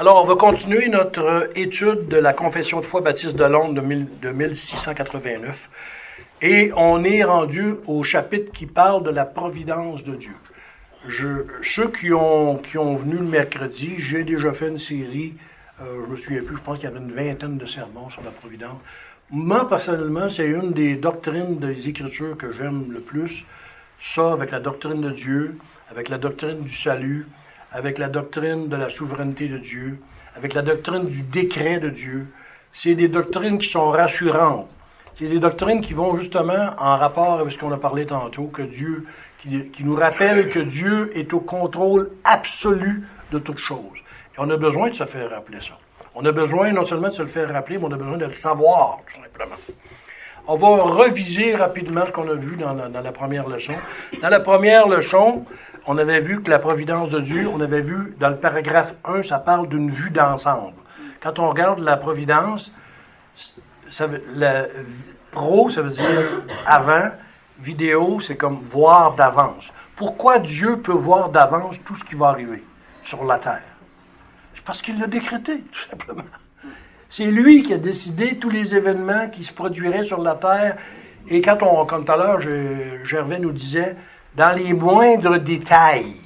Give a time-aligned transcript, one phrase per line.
[0.00, 3.82] Alors, on va continuer notre étude de la Confession de foi baptiste de Londres de,
[3.82, 5.68] 1000 de 1689.
[6.40, 10.32] Et on est rendu au chapitre qui parle de la providence de Dieu.
[11.60, 15.34] Ceux qui ont, qui ont venu le mercredi, j'ai déjà fait une série,
[15.82, 18.22] euh, je me souviens plus, je pense qu'il y avait une vingtaine de sermons sur
[18.22, 18.78] la providence.
[19.30, 23.44] Moi, personnellement, c'est une des doctrines des Écritures que j'aime le plus.
[24.00, 25.58] Ça, avec la doctrine de Dieu,
[25.90, 27.26] avec la doctrine du salut,
[27.72, 29.98] avec la doctrine de la souveraineté de Dieu,
[30.36, 32.26] avec la doctrine du décret de Dieu.
[32.72, 34.68] C'est des doctrines qui sont rassurantes.
[35.18, 38.62] C'est des doctrines qui vont justement en rapport avec ce qu'on a parlé tantôt, que
[38.62, 39.06] Dieu,
[39.42, 43.02] qui, nous rappelle que Dieu est au contrôle absolu
[43.32, 43.98] de toutes choses.
[44.34, 45.78] Et on a besoin de se faire rappeler ça.
[46.14, 48.26] On a besoin non seulement de se le faire rappeler, mais on a besoin de
[48.26, 49.56] le savoir, tout simplement.
[50.48, 53.74] On va reviser rapidement ce qu'on a vu dans, la première leçon.
[54.20, 55.44] Dans la première leçon,
[55.92, 59.24] on avait vu que la providence de Dieu, on avait vu dans le paragraphe 1,
[59.24, 60.76] ça parle d'une vue d'ensemble.
[61.20, 62.72] Quand on regarde la providence,
[65.32, 67.10] pro, ça veut dire avant,
[67.58, 69.72] vidéo, c'est comme voir d'avance.
[69.96, 72.62] Pourquoi Dieu peut voir d'avance tout ce qui va arriver
[73.02, 73.64] sur la terre?
[74.54, 76.22] C'est parce qu'il l'a décrété, tout simplement.
[77.08, 80.76] C'est lui qui a décidé tous les événements qui se produiraient sur la terre.
[81.26, 82.40] Et quand on, comme tout à l'heure,
[83.02, 83.96] Gervais nous disait,
[84.34, 86.16] dans les moindres détails.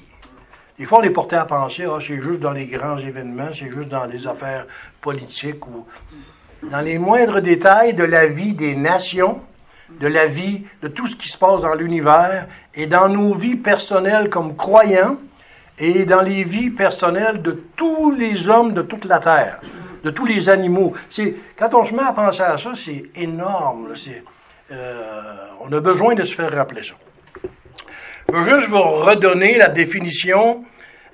[0.78, 3.70] Des fois, on est porté à penser, ah, c'est juste dans les grands événements, c'est
[3.70, 4.66] juste dans les affaires
[5.00, 5.86] politiques ou
[6.64, 9.40] dans les moindres détails de la vie des nations,
[10.00, 13.56] de la vie, de tout ce qui se passe dans l'univers et dans nos vies
[13.56, 15.16] personnelles comme croyants
[15.78, 19.60] et dans les vies personnelles de tous les hommes de toute la terre,
[20.02, 20.94] de tous les animaux.
[21.08, 23.94] C'est, quand on se met à penser à ça, c'est énorme.
[23.94, 24.24] C'est,
[24.72, 26.94] euh, on a besoin de se faire rappeler ça.
[28.32, 30.64] Je veux juste vous redonner la définition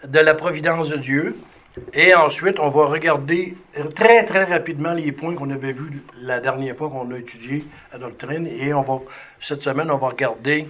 [0.05, 1.37] de la providence de Dieu.
[1.93, 3.57] Et ensuite, on va regarder
[3.95, 7.99] très, très rapidement les points qu'on avait vus la dernière fois qu'on a étudié la
[7.99, 8.47] doctrine.
[8.47, 8.73] Et
[9.41, 10.69] cette semaine, on va regarder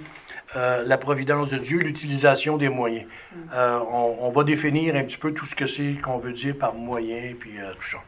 [0.56, 3.06] euh, la providence de Dieu, l'utilisation des moyens.
[3.54, 6.56] Euh, on, on, va définir un petit peu tout ce que c'est qu'on veut dire
[6.59, 7.98] par moyen, puis euh, tout ça.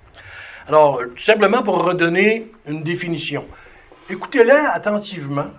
[0.68, 3.44] Alors, tout simplement pour redonner une définition.
[4.08, 5.50] Écoutez-la attentivement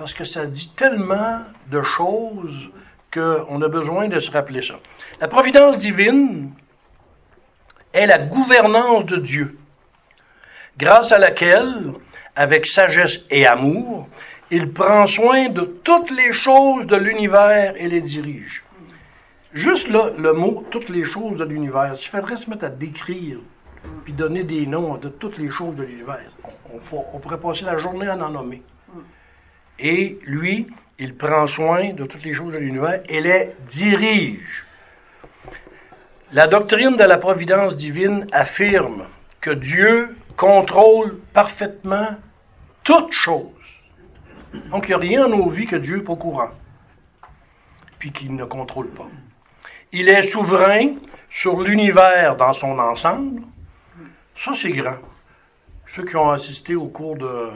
[0.00, 2.70] parce que ça dit tellement de choses
[3.12, 4.76] qu'on a besoin de se rappeler ça.
[5.20, 6.52] La providence divine
[7.92, 9.58] est la gouvernance de Dieu,
[10.78, 11.92] grâce à laquelle,
[12.34, 14.08] avec sagesse et amour,
[14.50, 18.64] il prend soin de toutes les choses de l'univers et les dirige.
[19.52, 23.36] Juste là, le mot toutes les choses de l'univers, il faudrait se mettre à décrire
[24.04, 26.30] puis donner des noms de toutes les choses de l'univers.
[26.72, 28.62] On, on, on pourrait passer la journée à en nommer.
[29.82, 30.66] Et lui,
[30.98, 34.64] il prend soin de toutes les choses de l'univers et les dirige.
[36.32, 39.06] La doctrine de la providence divine affirme
[39.40, 42.10] que Dieu contrôle parfaitement
[42.84, 43.46] toutes choses.
[44.70, 46.50] Donc, il n'y a rien dans nos vies que Dieu n'est pas au courant,
[47.98, 49.08] puis qu'il ne contrôle pas.
[49.92, 50.94] Il est souverain
[51.30, 53.42] sur l'univers dans son ensemble.
[54.36, 54.98] Ça, c'est grand.
[55.86, 57.50] Ceux qui ont assisté au cours de,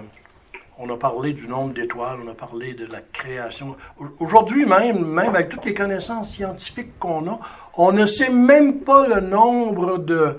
[0.78, 3.76] on a parlé du nombre d'étoiles, on a parlé de la création.
[4.18, 7.38] Aujourd'hui même, même avec toutes les connaissances scientifiques qu'on a,
[7.76, 10.36] on ne sait même pas le nombre de,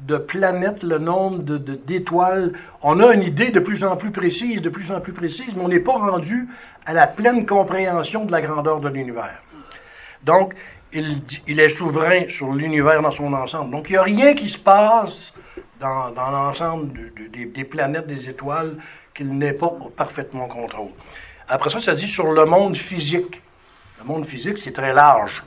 [0.00, 2.52] de planètes, le nombre de, d'étoiles.
[2.82, 5.62] On a une idée de plus en plus précise, de plus en plus précise, mais
[5.62, 6.48] on n'est pas rendu
[6.84, 9.42] à la pleine compréhension de la grandeur de l'univers.
[10.24, 10.54] Donc,
[10.92, 13.70] il, il est souverain sur l'univers dans son ensemble.
[13.70, 15.32] Donc, il n'y a rien qui se passe
[15.80, 16.92] dans, dans l'ensemble
[17.32, 18.76] des, des planètes, des étoiles,
[19.20, 20.92] qu'il n'est pas parfaitement contrôle.
[21.46, 23.42] Après ça, ça dit sur le monde physique.
[23.98, 25.44] Le monde physique, c'est très large.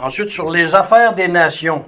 [0.00, 1.84] Ensuite, sur les affaires des nations.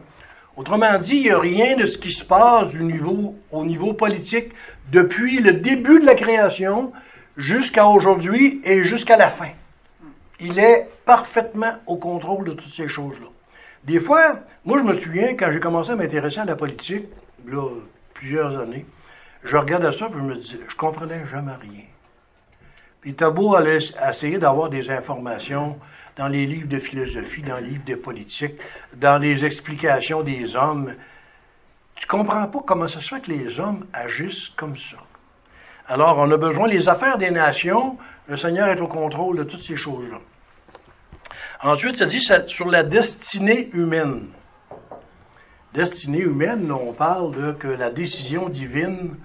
[0.56, 3.93] Autrement dit, il n'y a rien de ce qui se passe au niveau, au niveau
[3.93, 4.49] politique
[4.91, 6.93] depuis le début de la création
[7.37, 9.50] jusqu'à aujourd'hui et jusqu'à la fin.
[10.41, 13.28] Il est parfaitement au contrôle de toutes ces choses-là.
[13.84, 17.05] Des fois, moi je me souviens quand j'ai commencé à m'intéresser à la politique,
[17.46, 17.69] là,
[18.14, 18.85] plusieurs années,
[19.49, 21.85] je regardais ça, puis je me disais, je comprenais jamais rien.
[23.00, 25.79] Puis t'as beau aller essayer d'avoir des informations
[26.17, 28.55] dans les livres de philosophie, dans les livres de politique,
[28.95, 30.95] dans les explications des hommes,
[31.95, 34.99] tu comprends pas comment ça se fait que les hommes agissent comme ça.
[35.87, 37.97] Alors, on a besoin, les affaires des nations,
[38.29, 40.19] le Seigneur est au contrôle de toutes ces choses-là.
[41.62, 44.29] Ensuite, ça dit sur la destinée humaine.
[45.73, 49.17] Destinée humaine, on parle de que la décision divine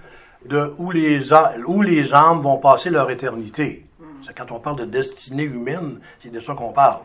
[0.44, 3.84] de où les, âmes vont passer leur éternité.
[4.22, 7.02] C'est quand on parle de destinée humaine, c'est de ça qu'on parle.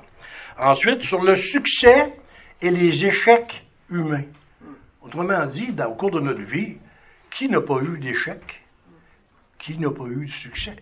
[0.57, 2.15] Ensuite, sur le succès
[2.61, 4.23] et les échecs humains.
[5.01, 6.77] Autrement dit, au cours de notre vie,
[7.29, 8.61] qui n'a pas eu d'échec?
[9.57, 10.75] Qui n'a pas eu de succès?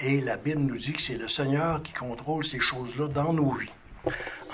[0.00, 3.50] Et la Bible nous dit que c'est le Seigneur qui contrôle ces choses-là dans nos
[3.52, 3.72] vies.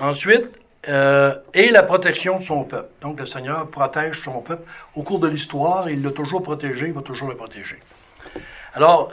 [0.01, 0.51] Ensuite,
[0.89, 2.91] euh, et la protection de son peuple.
[3.01, 4.63] Donc le Seigneur protège son peuple.
[4.95, 7.79] Au cours de l'histoire, il l'a toujours protégé, il va toujours le protéger.
[8.75, 9.13] Alors,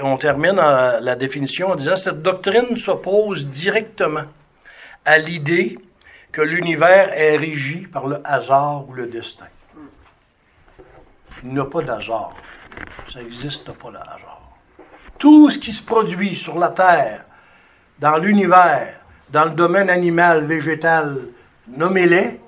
[0.00, 4.24] on termine la définition en disant cette doctrine s'oppose directement
[5.04, 5.78] à l'idée
[6.32, 9.46] que l'univers est régi par le hasard ou le destin.
[11.44, 12.32] Il n'y a pas d'hasard.
[13.12, 14.40] Ça n'existe pas le hasard.
[15.18, 17.24] Tout ce qui se produit sur la Terre,
[17.98, 18.94] dans l'univers,
[19.32, 21.16] dans le domaine animal, végétal,
[21.66, 22.38] nommez-les,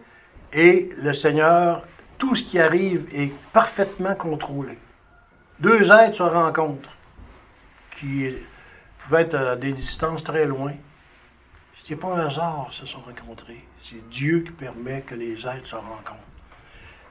[0.52, 1.82] et le Seigneur,
[2.18, 4.78] tout ce qui arrive est parfaitement contrôlé.
[5.58, 6.90] Deux êtres se rencontrent,
[7.98, 8.28] qui
[8.98, 10.72] pouvaient être à des distances très loin.
[11.78, 13.64] Ce n'est pas un hasard, se sont rencontrés.
[13.82, 16.20] C'est Dieu qui permet que les êtres se rencontrent.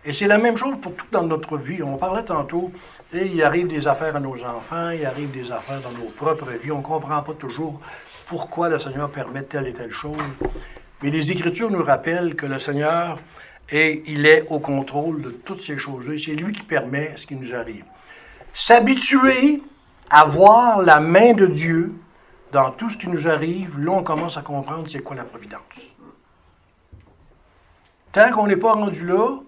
[0.06, 1.82] Et c'est la même chose pour tout dans notre vie.
[1.82, 2.72] On parlait tantôt,
[3.14, 6.52] et il arrive des affaires à nos enfants, il arrive des affaires dans nos propres
[6.62, 6.72] vies.
[6.72, 7.80] On ne comprend pas toujours
[8.28, 10.18] pourquoi le Seigneur permet telle et telle chose.
[11.02, 13.20] Mais les Écritures nous rappellent que le Seigneur
[13.70, 16.18] est, il est au contrôle de toutes ces choses-là.
[16.18, 17.86] C'est lui qui permet ce qui nous arrive.
[18.54, 19.62] S'habituer
[20.10, 21.94] à voir la main de Dieu
[22.52, 25.62] dans tout ce qui nous arrive, là on commence à comprendre c'est quoi la providence.
[28.12, 29.40] Tant qu'on n'est pas rendu là,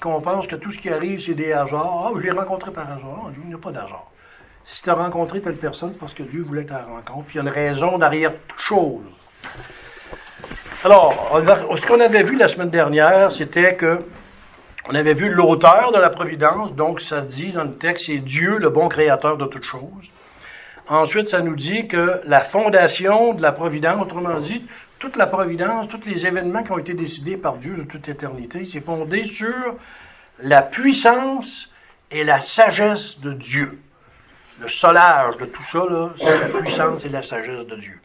[0.00, 2.06] qu'on pense que tout ce qui arrive, c'est des hasards.
[2.06, 3.30] Ah, je l'ai rencontré par hasard.
[3.36, 4.10] il n'y a pas d'hasard.
[4.70, 7.24] Si tu as rencontré telle personne, parce que Dieu voulait que tu la rencontres.
[7.24, 9.00] Puis il y a une raison derrière toute chose.
[10.84, 11.40] Alors,
[11.74, 14.04] ce qu'on avait vu la semaine dernière, c'était que
[14.90, 18.58] on avait vu l'auteur de la providence, donc ça dit dans le texte, c'est Dieu,
[18.58, 20.10] le bon créateur de toutes choses.
[20.86, 24.66] Ensuite, ça nous dit que la fondation de la providence, autrement dit,
[24.98, 28.66] toute la providence, tous les événements qui ont été décidés par Dieu de toute éternité,
[28.66, 29.76] c'est fondé sur
[30.40, 31.70] la puissance
[32.10, 33.80] et la sagesse de Dieu.
[34.60, 35.86] Le solage de tout ça,
[36.20, 38.00] c'est la puissance et la sagesse de Dieu.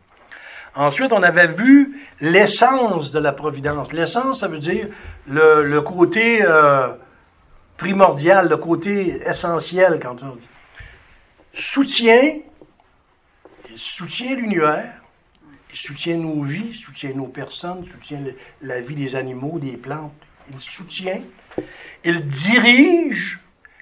[0.76, 3.94] Ensuite, on avait vu l'essence de la providence.
[3.94, 4.88] L'essence, ça veut dire
[5.28, 6.90] le, côté euh,
[7.78, 10.48] primordial, le côté essentiel, quand on dit.
[11.54, 12.40] Soutien,
[13.70, 14.94] il soutient l'univers,
[15.72, 18.20] il soutient nos vies, soutient nos personnes, soutient
[18.62, 20.14] la vie des animaux, des plantes.
[20.52, 21.20] Il soutient.
[22.04, 23.40] Il dirige.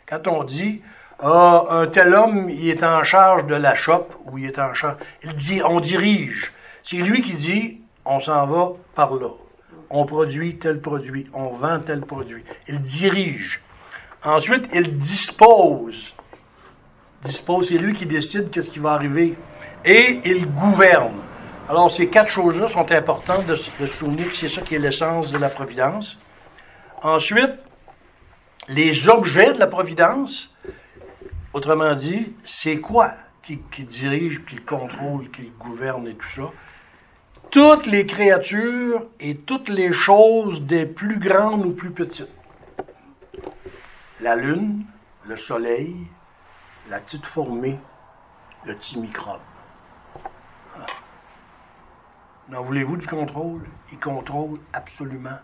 [0.07, 0.81] Quand on dit
[1.23, 4.73] ah, un tel homme, il est en charge de la shop ou il est en
[4.73, 4.97] charge.
[5.23, 6.51] Il dit, on dirige.
[6.83, 9.29] C'est lui qui dit, on s'en va par là.
[9.91, 12.43] On produit tel produit, on vend tel produit.
[12.67, 13.61] Il dirige.
[14.23, 16.13] Ensuite, il dispose.
[17.23, 19.35] Dispose, c'est lui qui décide qu'est-ce qui va arriver.
[19.85, 21.19] Et il gouverne.
[21.69, 25.31] Alors, ces quatre choses-là sont importantes de, se souvenir que c'est ça qui est l'essence
[25.31, 26.17] de la providence.
[27.03, 27.53] Ensuite,
[28.67, 30.53] les objets de la providence,
[31.53, 33.13] autrement dit, c'est quoi
[33.43, 36.51] qui, dirige, qui contrôle, qui gouverne et tout ça?
[37.49, 42.33] Toutes les créatures et toutes les choses des plus grandes ou plus petites.
[44.21, 44.85] La lune,
[45.25, 45.95] le soleil,
[46.89, 47.75] la petite fourmi,
[48.65, 49.41] le petit microbe.
[52.49, 53.63] N'en voulez-vous du contrôle?
[53.91, 55.39] Il contrôle absolument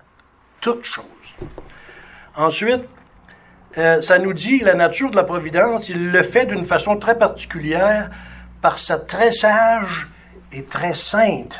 [0.62, 1.06] toutes choses.
[2.36, 2.88] Ensuite,
[3.78, 7.18] euh, ça nous dit la nature de la providence, il le fait d'une façon très
[7.18, 8.10] particulière
[8.62, 10.08] par sa très sage
[10.52, 11.60] et très sainte.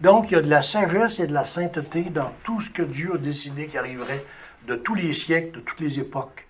[0.00, 2.82] Donc, il y a de la sagesse et de la sainteté dans tout ce que
[2.82, 4.24] Dieu a décidé qui arriverait
[4.66, 6.46] de tous les siècles, de toutes les époques,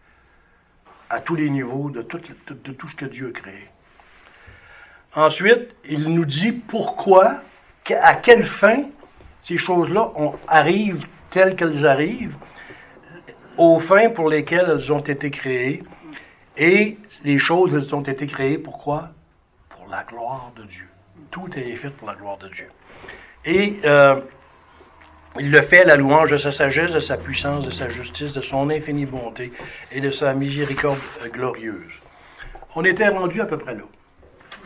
[1.09, 3.69] à tous les niveaux, de tout, de tout ce que Dieu a créé.
[5.15, 7.43] Ensuite, il nous dit pourquoi
[8.01, 8.85] à quelle fin
[9.39, 10.13] ces choses-là
[10.49, 12.37] arrivent telles qu'elles arrivent,
[13.57, 15.83] aux fins pour lesquelles elles ont été créées.
[16.57, 19.11] Et les choses, elles ont été créées pourquoi?
[19.69, 20.89] Pour la gloire de Dieu.
[21.31, 22.69] Tout est fait pour la gloire de Dieu.
[23.45, 24.21] Et euh,
[25.39, 28.33] il le fait à la louange de sa sagesse, de sa puissance, de sa justice,
[28.35, 29.53] de son infinie bonté
[29.91, 30.99] et de sa miséricorde
[31.33, 32.01] glorieuse.
[32.77, 33.83] On était rendu à peu près là.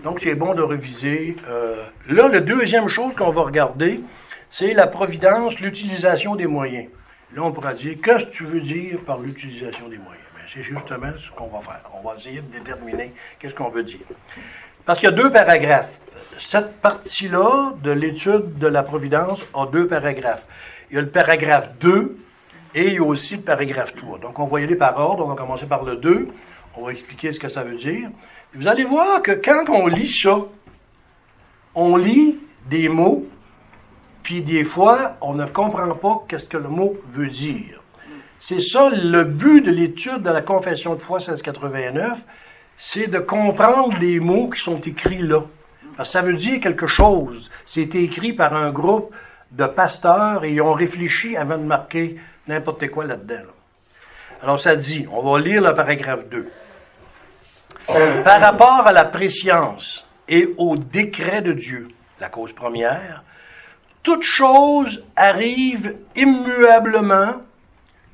[0.02, 1.36] Donc, c'est bon de réviser.
[1.48, 4.00] Euh, là, la deuxième chose qu'on va regarder,
[4.50, 6.88] c'est la providence, l'utilisation des moyens.
[7.34, 10.24] Là, on pourra dire, qu'est-ce que tu veux dire par l'utilisation des moyens?
[10.34, 11.80] Ben, c'est justement ce qu'on va faire.
[11.94, 14.06] On va essayer de déterminer qu'est-ce qu'on veut dire.
[14.84, 16.00] Parce qu'il y a deux paragraphes.
[16.38, 20.46] Cette partie-là de l'étude de la providence a deux paragraphes.
[20.90, 22.16] Il y a le paragraphe 2
[22.74, 24.20] et il y a aussi le paragraphe 3.
[24.20, 25.24] Donc, on va y aller par ordre.
[25.24, 26.28] On va commencer par le 2.
[26.76, 28.10] On va expliquer ce que ça veut dire.
[28.54, 30.38] Vous allez voir que quand on lit ça,
[31.74, 32.36] on lit
[32.70, 33.26] des mots
[34.26, 37.80] puis des fois, on ne comprend pas qu'est-ce que le mot veut dire.
[38.40, 42.18] C'est ça le but de l'étude de la Confession de foi 1689,
[42.76, 45.42] c'est de comprendre les mots qui sont écrits là.
[45.96, 47.52] Parce que ça veut dire quelque chose.
[47.66, 49.14] C'est écrit par un groupe
[49.52, 52.16] de pasteurs et ils ont réfléchi avant de marquer
[52.48, 53.46] n'importe quoi là-dedans.
[54.42, 56.50] Alors ça dit, on va lire le paragraphe 2.
[58.24, 61.86] Par rapport à la préscience et au décret de Dieu,
[62.18, 63.22] la cause première,
[64.06, 67.42] toute chose arrive immuablement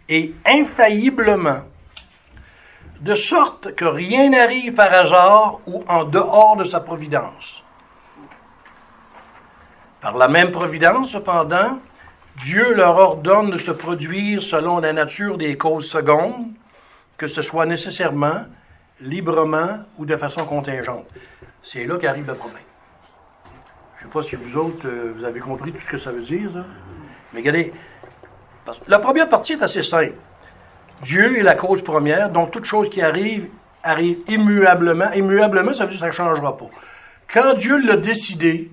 [0.09, 1.61] et infailliblement,
[3.01, 7.63] de sorte que rien n'arrive par hasard ou en dehors de sa providence.
[10.01, 11.79] Par la même providence, cependant,
[12.43, 16.47] Dieu leur ordonne de se produire selon la nature des causes secondes,
[17.19, 18.47] que ce soit nécessairement,
[18.99, 21.07] librement ou de façon contingente.
[21.63, 22.72] C'est là qu'arrive le problème.
[24.03, 26.11] Je ne sais pas si vous autres, euh, vous avez compris tout ce que ça
[26.11, 26.65] veut dire, ça.
[27.33, 27.73] Mais regardez,
[28.89, 30.15] la première partie est assez simple.
[31.03, 33.47] Dieu est la cause première, donc toute chose qui arrive,
[33.83, 35.13] arrive immuablement.
[35.13, 36.69] Immuablement, ça veut dire que ça ne changera pas.
[37.33, 38.71] Quand Dieu l'a décidé,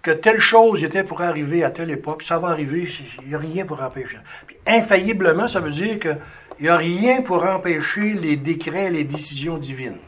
[0.00, 2.88] que telle chose était pour arriver à telle époque, ça va arriver,
[3.22, 4.18] il n'y a rien pour empêcher.
[4.46, 6.18] Puis infailliblement, ça veut dire qu'il
[6.60, 9.98] n'y a rien pour empêcher les décrets, les décisions divines.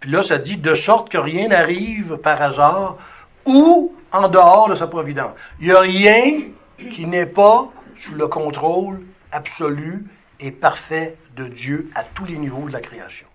[0.00, 2.96] Puis là, ça dit de sorte que rien n'arrive par hasard
[3.44, 5.32] ou en dehors de sa providence.
[5.60, 6.42] Il n'y a rien
[6.78, 10.06] qui n'est pas sous le contrôle absolu
[10.40, 13.26] et parfait de Dieu à tous les niveaux de la création.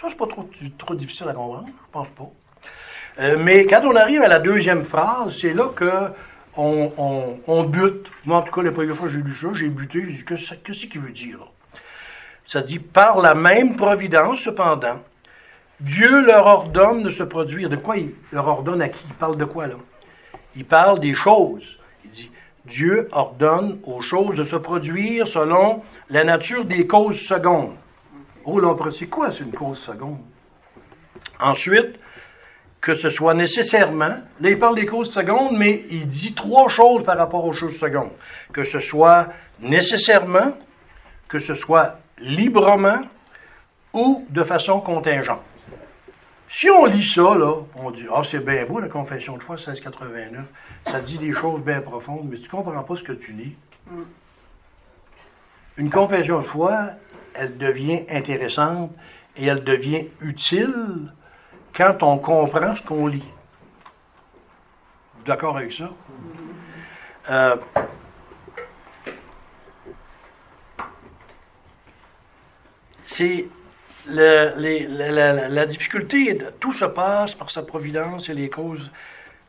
[0.00, 2.30] Ça, c'est pas trop, trop difficile à comprendre, je pense pas.
[3.20, 6.10] Euh, mais quand on arrive à la deuxième phrase, c'est là que
[6.56, 8.06] on, bute.
[8.24, 10.24] Moi, en tout cas, la première fois que j'ai lu ça, j'ai buté, j'ai dit,
[10.24, 11.38] que qu'est-ce qu'il veut dire?
[12.46, 15.00] Ça dit, par la même providence, cependant,
[15.80, 17.68] Dieu leur ordonne de se produire.
[17.68, 19.04] De quoi il leur ordonne à qui?
[19.08, 19.74] Il parle de quoi, là?
[20.56, 21.78] Il parle des choses.
[22.04, 22.30] Il dit,
[22.66, 27.74] Dieu ordonne aux choses de se produire selon la nature des causes secondes.
[28.44, 30.18] Oh, là, c'est quoi, c'est une cause seconde?
[31.40, 31.98] Ensuite,
[32.80, 37.02] que ce soit nécessairement, là il parle des causes secondes, mais il dit trois choses
[37.02, 38.12] par rapport aux choses secondes.
[38.52, 39.28] Que ce soit
[39.60, 40.52] nécessairement,
[41.26, 43.00] que ce soit librement
[43.94, 45.40] ou de façon contingente.
[46.54, 49.56] Si on lit ça, là, on dit, ah, c'est bien beau la confession de foi
[49.56, 50.46] 1689,
[50.86, 53.56] ça dit des choses bien profondes, mais tu comprends pas ce que tu lis.
[53.90, 54.02] Mm.
[55.78, 56.90] Une confession de foi,
[57.34, 58.92] elle devient intéressante
[59.36, 61.12] et elle devient utile
[61.74, 63.28] quand on comprend ce qu'on lit.
[65.14, 65.90] Vous êtes d'accord avec ça?
[67.30, 67.56] Euh,
[73.04, 73.48] c'est
[74.08, 78.90] la, difficulté, tout se passe par sa providence et les causes,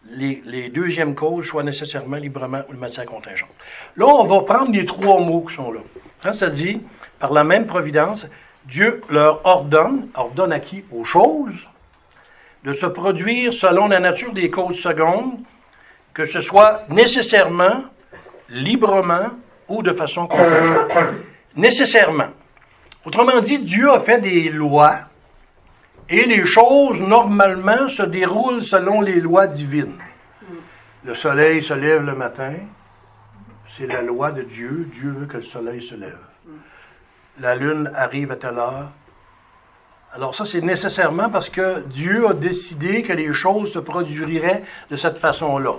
[0.09, 3.49] les, deuxièmes causes soient nécessairement librement ou de matière contingente.
[3.97, 5.81] Là, on va prendre les trois mots qui sont là.
[6.21, 6.81] Quand ça se dit,
[7.19, 8.27] par la même providence,
[8.65, 10.83] Dieu leur ordonne, ordonne à qui?
[10.91, 11.67] Aux choses,
[12.63, 15.39] de se produire selon la nature des causes secondes,
[16.13, 17.83] que ce soit nécessairement,
[18.49, 19.29] librement
[19.67, 20.91] ou de façon contingente.
[21.55, 22.29] Nécessairement.
[23.05, 24.97] Autrement dit, Dieu a fait des lois
[26.09, 29.97] et les choses normalement se déroulent selon les lois divines.
[31.03, 32.53] Le soleil se lève le matin,
[33.69, 34.89] c'est la loi de Dieu.
[34.91, 36.17] Dieu veut que le soleil se lève.
[37.39, 38.91] La lune arrive à telle heure,
[40.15, 44.95] alors ça, c'est nécessairement parce que Dieu a décidé que les choses se produiraient de
[44.95, 45.73] cette façon-là.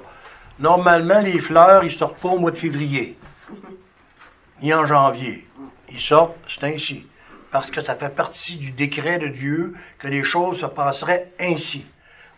[0.59, 3.17] Normalement, les fleurs, ils sortent pas au mois de février,
[4.61, 5.47] ni en janvier.
[5.89, 7.07] Ils sortent, c'est ainsi.
[7.51, 11.87] Parce que ça fait partie du décret de Dieu que les choses se passeraient ainsi.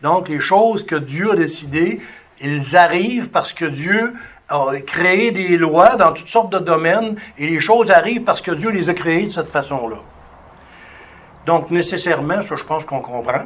[0.02, 2.00] Donc, les choses que Dieu a décidées,
[2.40, 4.14] elles arrivent parce que Dieu
[4.48, 8.52] a créé des lois dans toutes sortes de domaines et les choses arrivent parce que
[8.52, 9.98] Dieu les a créées de cette façon-là.
[11.46, 13.44] Donc, nécessairement, ça, je pense qu'on comprend.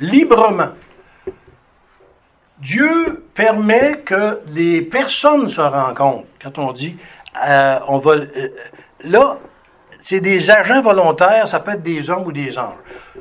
[0.00, 0.70] Librement.
[2.58, 6.26] Dieu permet que les personnes se rencontrent.
[6.42, 6.96] Quand on dit,
[7.46, 8.48] euh, on va, euh,
[9.04, 9.38] là,
[9.98, 12.78] c'est des agents volontaires, ça peut être des hommes ou des anges.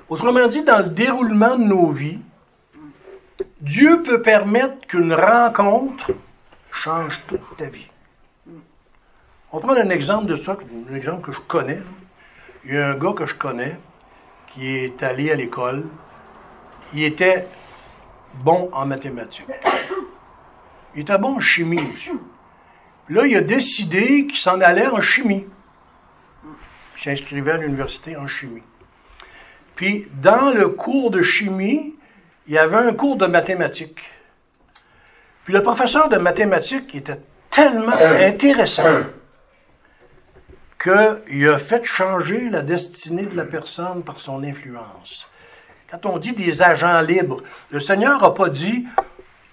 [0.10, 2.19] Autrement dit, dans le déroulement de nos vies,
[3.62, 6.12] Dieu peut permettre qu'une rencontre
[6.72, 7.88] change toute ta vie.
[9.51, 10.57] On prend un exemple de ça,
[10.91, 11.79] un exemple que je connais.
[12.65, 13.77] Il y a un gars que je connais
[14.48, 15.86] qui est allé à l'école.
[16.93, 17.48] Il était
[18.43, 19.46] bon en mathématiques.
[20.96, 22.12] Il était bon en chimie aussi.
[23.10, 25.46] Là, il a décidé qu'il s'en allait en chimie.
[26.96, 28.63] S'inscrivait à l'université en chimie.
[29.75, 31.96] Puis, dans le cours de chimie,
[32.48, 34.01] il y avait un cours de mathématiques.
[35.44, 39.03] Puis le professeur de mathématiques était tellement intéressant
[40.77, 45.27] qu'il a fait changer la destinée de la personne par son influence.
[45.89, 48.86] Quand on dit des agents libres, le Seigneur n'a pas dit,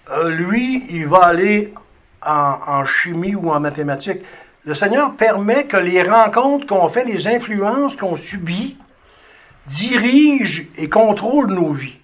[0.09, 1.73] euh, lui, il va aller
[2.21, 4.21] en, en, chimie ou en mathématiques.
[4.65, 8.77] Le Seigneur permet que les rencontres qu'on fait, les influences qu'on subit,
[9.67, 11.97] dirigent et contrôlent nos vies.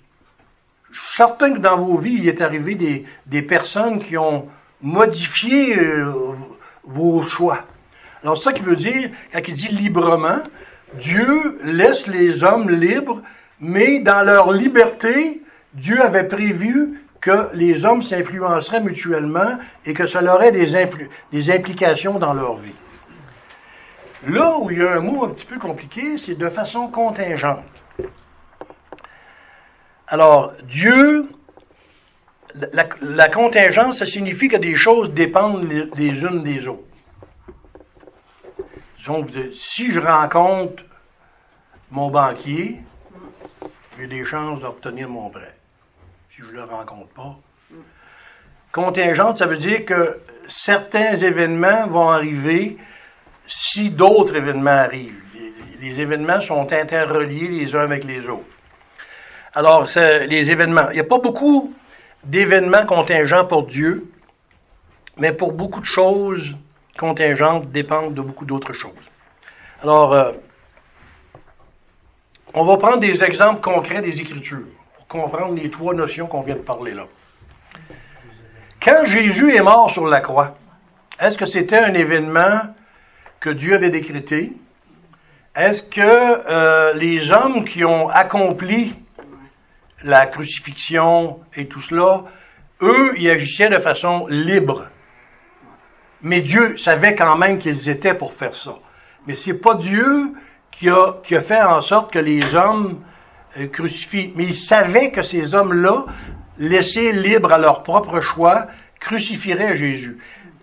[0.92, 4.48] Je suis certain que dans vos vies, il est arrivé des, des personnes qui ont
[4.82, 6.12] modifié euh,
[6.84, 7.66] vos choix.
[8.24, 10.40] Alors, c'est ça qui veut dire, quand il dit librement,
[11.00, 13.22] Dieu laisse les hommes libres,
[13.60, 15.42] mais dans leur liberté,
[15.74, 21.52] Dieu avait prévu que les hommes s'influenceraient mutuellement et que ça aurait des, impl des
[21.52, 22.76] implications dans leur vie.
[24.28, 27.64] Là où il y a un mot un petit peu compliqué, c'est de façon contingente.
[30.08, 31.28] Alors, Dieu,
[32.74, 36.84] la, contingence, ça signifie que des choses dépendent les, les unes des autres.
[38.98, 40.84] Disons, si je rencontre
[41.92, 42.82] mon banquier,
[43.98, 45.61] j'ai des chances d'obtenir mon prêt.
[46.42, 47.36] Je ne le rencontre pas.
[48.72, 52.78] Contingente, ça veut dire que certains événements vont arriver
[53.46, 55.22] si d'autres événements arrivent.
[55.80, 58.44] Les, événements sont interreliés les uns avec les autres.
[59.54, 59.88] Alors,
[60.28, 61.74] les événements, il n'y a pas beaucoup
[62.24, 64.10] d'événements contingents pour Dieu,
[65.18, 66.56] mais pour beaucoup de choses,
[66.98, 68.94] contingentes dépendent de beaucoup d'autres choses.
[69.84, 70.32] Alors, euh,
[72.54, 74.68] on va prendre des exemples concrets des Écritures
[75.12, 77.04] comprendre les trois notions qu'on vient de parler là.
[78.82, 80.56] Quand Jésus est mort sur la croix,
[81.20, 82.62] est-ce que c'était un événement
[83.42, 84.54] que Dieu avait décrété?
[85.54, 88.96] Est-ce que euh, les hommes qui ont accompli
[90.04, 92.24] la crucifixion et tout cela,
[92.82, 94.86] eux, ils agissaient de façon libre?
[96.22, 98.76] Mais Dieu savait quand même qu'ils étaient pour faire ça.
[99.28, 100.34] Mais c'est pas Dieu
[100.72, 103.02] qui a, qui a fait en sorte que les hommes
[103.58, 104.34] euh, crucifient.
[104.36, 106.06] Mais il savait que ces hommes-là,
[106.58, 108.68] laissés libres à leur propre choix,
[109.00, 110.18] crucifieraient Jésus.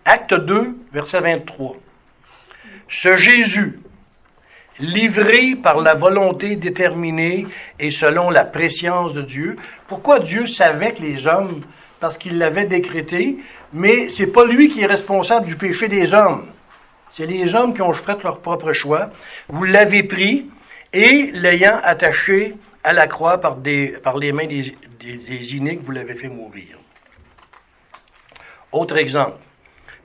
[0.04, 1.76] Acte 2, verset 23.
[2.88, 3.80] Ce Jésus,
[4.80, 7.46] livré par la volonté déterminée
[7.78, 9.56] et selon la préscience de Dieu.
[9.86, 11.62] Pourquoi Dieu savait que les hommes,
[12.00, 13.38] parce qu'il l'avait décrété,
[13.72, 16.46] mais c'est pas lui qui est responsable du péché des hommes.
[17.10, 19.10] C'est les hommes qui ont fait leur propre choix.
[19.48, 20.46] Vous l'avez pris
[20.92, 22.54] et l'ayant attaché
[22.88, 24.74] à la croix par, les mains des,
[25.54, 26.78] iniques, vous l'avez fait mourir.
[28.72, 29.36] Autre exemple.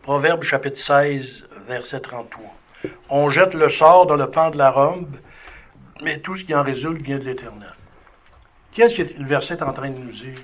[0.02, 2.44] Proverbe chapitre 16, verset 33.
[3.10, 5.16] On jette le sort dans le pan de la robe,
[6.02, 7.74] mais tout ce qui en résulte vient de l'Éternel.
[8.74, 10.40] Qu'est-ce que le verset est en train de nous dire?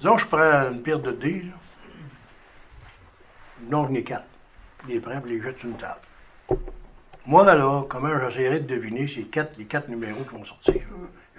[0.00, 1.44] Disons, je prends une pierre de dés.
[3.70, 4.26] Non, je n'ai quatre.
[4.82, 6.00] Je les prends les jette sur une table.
[7.24, 10.82] Moi, là, comment j'essaierai de deviner ces quatre, les quatre numéros qui vont sortir?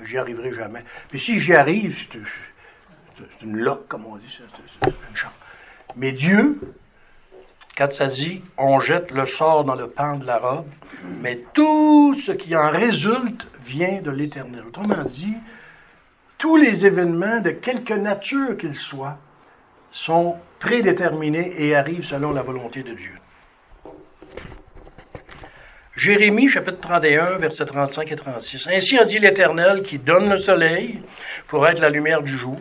[0.05, 0.83] J'y arriverai jamais.
[1.11, 5.31] Mais si j'y arrive, c'est une loque, comme on dit, c'est une chance.
[5.95, 6.59] Mais Dieu,
[7.77, 10.69] quand ça dit on jette le sort dans le pan de la robe,
[11.21, 14.63] mais tout ce qui en résulte vient de l'Éternel.
[14.67, 15.35] Autrement dit,
[16.37, 19.17] tous les événements, de quelque nature qu'ils soient,
[19.91, 23.13] sont prédéterminés et arrivent selon la volonté de Dieu.
[25.95, 28.67] Jérémie chapitre 31, versets 35 et 36.
[28.67, 30.99] Ainsi a dit l'Éternel qui donne le soleil
[31.47, 32.57] pour être la lumière du jour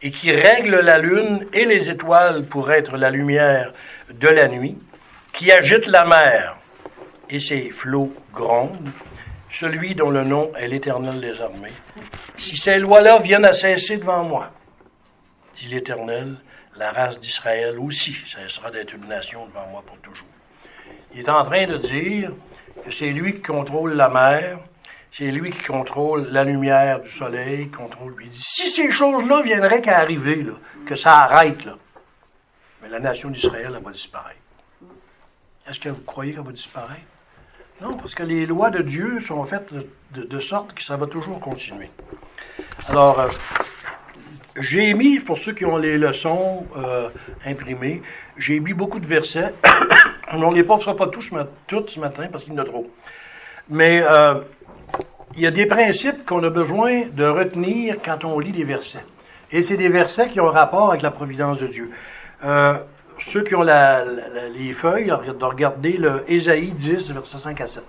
[0.00, 3.72] et qui règle la lune et les étoiles pour être la lumière
[4.10, 4.78] de la nuit,
[5.32, 6.56] qui agite la mer
[7.28, 8.90] et ses flots grondent,
[9.50, 11.74] celui dont le nom est l'Éternel des armées.
[12.36, 14.52] Si ces lois-là viennent à cesser devant moi,
[15.56, 16.36] dit l'Éternel,
[16.76, 20.28] la race d'Israël aussi cessera d'être une nation devant moi pour toujours.
[21.12, 22.30] Il est en train de dire
[22.90, 24.58] c'est lui qui contrôle la mer,
[25.12, 28.14] c'est lui qui contrôle la lumière du soleil, contrôle.
[28.20, 30.52] Il dit si ces choses-là viendraient qu'à arriver, là,
[30.86, 31.76] que ça arrête, là,
[32.82, 34.38] mais la nation d'Israël, elle va disparaître.
[35.68, 37.02] Est-ce que vous croyez qu'elle va disparaître?
[37.80, 39.72] Non, parce que les lois de Dieu sont faites
[40.12, 41.90] de sorte que ça va toujours continuer.
[42.88, 43.28] Alors, euh,
[44.60, 47.08] j'ai mis, pour ceux qui ont les leçons euh,
[47.44, 48.02] imprimées,
[48.36, 49.54] j'ai mis beaucoup de versets.
[50.32, 51.32] On ne les portera pas tous,
[51.66, 52.90] tous ce matin parce qu'il y en a trop.
[53.70, 54.34] Mais euh,
[55.36, 59.04] il y a des principes qu'on a besoin de retenir quand on lit des versets.
[59.50, 61.90] Et c'est des versets qui ont rapport avec la providence de Dieu.
[62.44, 62.74] Euh,
[63.18, 64.04] ceux qui ont la,
[64.56, 67.84] les feuilles, de regarder le Ésaïe 10, verset 5 à 7.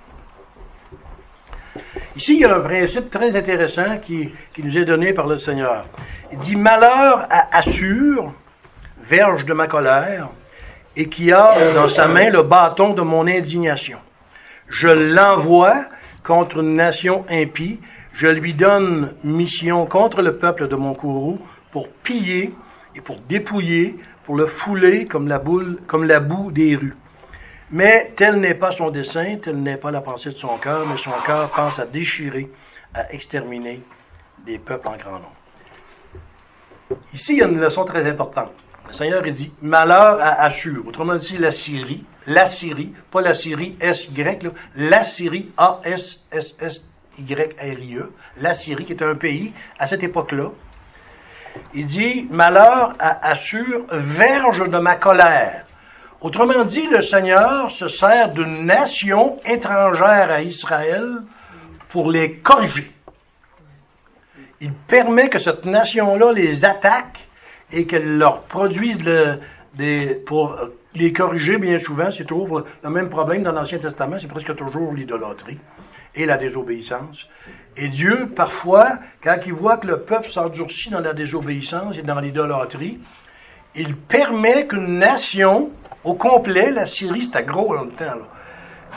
[2.16, 5.38] Ici, il y a un principe très intéressant qui, qui nous est donné par le
[5.38, 5.86] Seigneur.
[6.32, 8.34] Il dit Malheur à Assur,
[9.00, 10.30] verge de ma colère,
[11.00, 14.00] et qui a dans sa main le bâton de mon indignation.
[14.68, 15.86] Je l'envoie
[16.24, 17.80] contre une nation impie,
[18.14, 21.40] je lui donne mission contre le peuple de mon courroux
[21.72, 22.54] pour piller
[22.96, 26.98] et pour dépouiller, pour le fouler comme la boue des rues.
[27.72, 30.98] Mais tel n'est pas son dessein, telle n'est pas la pensée de son cœur, mais
[30.98, 32.52] son cœur pense à déchirer,
[32.94, 33.80] à exterminer
[34.46, 35.32] des peuples en grand nombre.
[37.14, 38.52] Ici, il y a une leçon très importante.
[38.90, 40.88] Le Seigneur il dit malheur à Assur.
[40.88, 46.92] Autrement dit, la Syrie, la Syrie, pas la Syrie S-Y, la Syrie A-S-S-S-Y-R-I-E,
[48.42, 50.50] la Syrie, qui est un pays à cette époque-là.
[51.76, 55.66] Il dit malheur à Assur, verge de ma colère.
[56.22, 61.22] Autrement dit, le Seigneur se sert d'une nation étrangère à Israël
[61.90, 62.92] pour les corriger.
[64.60, 67.29] Il permet que cette nation-là les attaque
[67.72, 69.40] et qu'elle leur produise le,
[69.76, 70.58] des, pour
[70.96, 72.12] les corriger bien souvent.
[72.12, 75.60] C'est toujours le même problème dans l'Ancien Testament, c'est presque toujours l'idolâtrie
[76.16, 77.28] et la désobéissance.
[77.78, 82.20] Et Dieu, parfois, quand il voit que le peuple s'endurcit dans la désobéissance et dans
[82.20, 83.00] l'idolâtrie,
[83.76, 85.70] il permet qu'une nation
[86.04, 88.06] au complet, la Syrie, c'était gros dans le temps,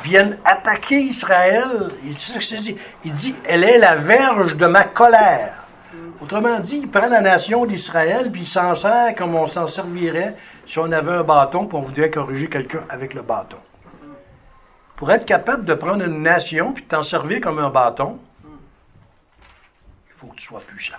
[0.02, 1.88] vienne attaquer Israël.
[2.04, 2.16] Il,
[3.04, 5.61] il dit, elle est la verge de ma colère.
[6.22, 10.36] Autrement dit, il prend la nation d'Israël, puis il s'en sert comme on s'en servirait
[10.66, 13.56] si on avait un bâton, puis on voudrait corriger quelqu'un avec le bâton.
[14.94, 20.14] Pour être capable de prendre une nation, puis de t'en servir comme un bâton, il
[20.14, 20.94] faut que tu sois puissant.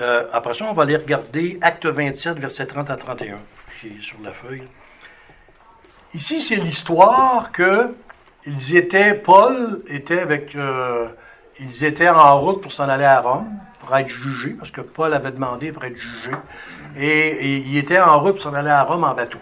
[0.00, 3.38] Euh, après ça, on va aller regarder Acte 27, verset 30 à 31,
[3.80, 4.62] qui est sur la feuille.
[6.14, 7.96] Ici, c'est l'histoire que
[8.46, 11.08] ils étaient, Paul était avec, euh,
[11.60, 13.48] ils étaient en route pour s'en aller à Rome,
[13.80, 16.30] pour être jugés, parce que Paul avait demandé pour être jugé,
[16.96, 19.38] et, et il était en route pour s'en aller à Rome en bateau.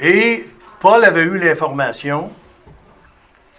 [0.00, 0.48] Et
[0.80, 2.30] Paul avait eu l'information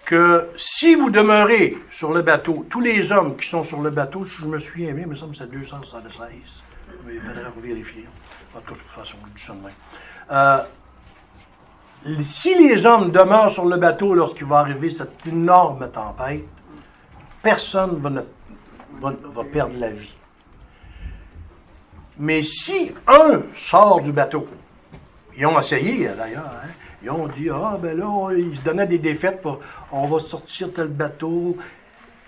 [0.10, 4.26] que si vous demeurez sur le bateau, tous les hommes qui sont sur le bateau,
[4.26, 6.32] si je me souviens bien, il me semble c'est 276,
[7.06, 8.08] mais il faudrait vérifier.
[8.56, 9.54] En de toute façon, du ça
[10.32, 10.64] euh,
[12.24, 16.46] si les hommes demeurent sur le bateau lorsqu'il va arriver cette énorme tempête,
[17.42, 18.24] personne va,
[19.02, 20.14] va, perdre la vie.
[22.18, 24.48] Mais si un sort du bateau,
[25.38, 26.68] ils ont essayé d'ailleurs, hein,
[27.02, 29.60] ils ont dit, ah, ben là, ils se donnaient des défaites pour,
[29.92, 31.58] on va sortir tel bateau.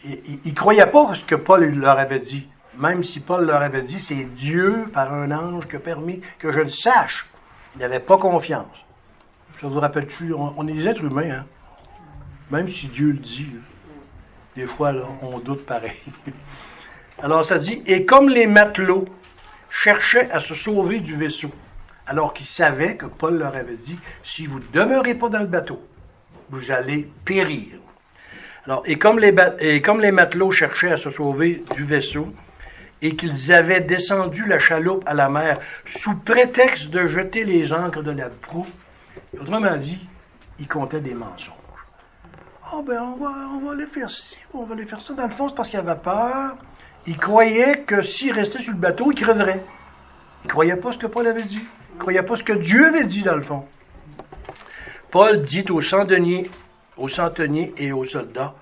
[0.03, 2.47] Ils ne croyaient pas ce que Paul leur avait dit.
[2.77, 6.51] Même si Paul leur avait dit, c'est Dieu, par un ange, qui a permis que
[6.53, 7.29] je le sache.
[7.75, 8.85] Ils n'avaient pas confiance.
[9.61, 11.45] Je vous rappelle-tu, on, est des êtres humains, hein?
[12.49, 13.47] Même si Dieu le dit,
[14.55, 16.01] des fois, on doute pareil.
[17.21, 19.05] Alors, ça dit, et comme les matelots
[19.69, 21.51] cherchaient à se sauver du vaisseau,
[22.07, 25.45] alors qu'ils savaient que Paul leur avait dit, si vous ne demeurez pas dans le
[25.45, 25.79] bateau,
[26.49, 27.67] vous allez périr.
[28.65, 32.33] Alors, et comme, les, et comme les matelots cherchaient à se sauver du vaisseau,
[33.03, 38.01] et qu'ils avaient descendu la chaloupe à la mer sous prétexte de jeter les ancres
[38.01, 38.67] de la proue,
[39.39, 39.99] autrement dit,
[40.59, 41.55] ils comptaient des mensonges.
[42.73, 45.13] Oh ben, on va, on va aller faire ci, on va aller faire ça.
[45.13, 46.55] Dans le fond, c'est parce qu'ils avaient peur.
[47.07, 49.63] Ils croyaient que s'ils restaient sur le bateau, ils creveraient.
[50.43, 51.61] Ils ne croyaient pas ce que Paul avait dit
[51.95, 53.65] ne croyait pas ce que Dieu avait dit dans le fond.
[55.11, 56.49] Paul dit aux centeniers,
[56.97, 58.55] aux centeniers et aux soldats,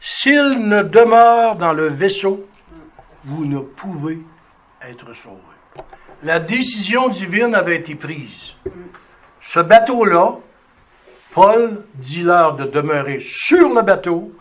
[0.00, 2.46] s'ils ne demeurent dans le vaisseau,
[3.24, 4.18] vous ne pouvez
[4.82, 5.36] être sauvés.
[6.22, 8.56] La décision divine avait été prise.
[9.48, 10.36] Ce bateau-là,
[11.32, 14.32] Paul dit leur de demeurer sur le bateau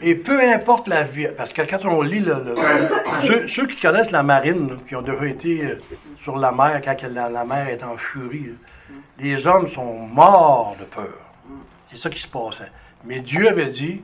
[0.00, 2.54] et peu importe la vie, parce que quand on lit le,
[3.46, 5.80] ceux, qui connaissent la marine, qui ont déjà été euh,
[6.20, 8.54] sur la mer quand la, mer est en furie,
[9.18, 11.18] les hommes sont morts de peur.
[11.90, 12.70] C'est ça qui se passait.
[13.04, 14.02] Mais Dieu avait dit,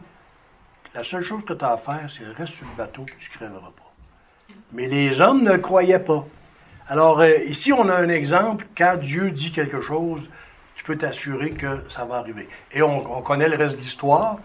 [0.94, 3.36] la seule chose que tu as à faire, c'est rester sur le bateau, tu ne
[3.36, 4.54] crèveras pas.
[4.72, 6.26] Mais les hommes ne croyaient pas.
[6.92, 10.28] Alors euh, ici, on a un exemple, quand Dieu dit quelque chose,
[10.74, 12.46] tu peux t'assurer que ça va arriver.
[12.70, 14.36] Et on, on connaît le reste de l'histoire.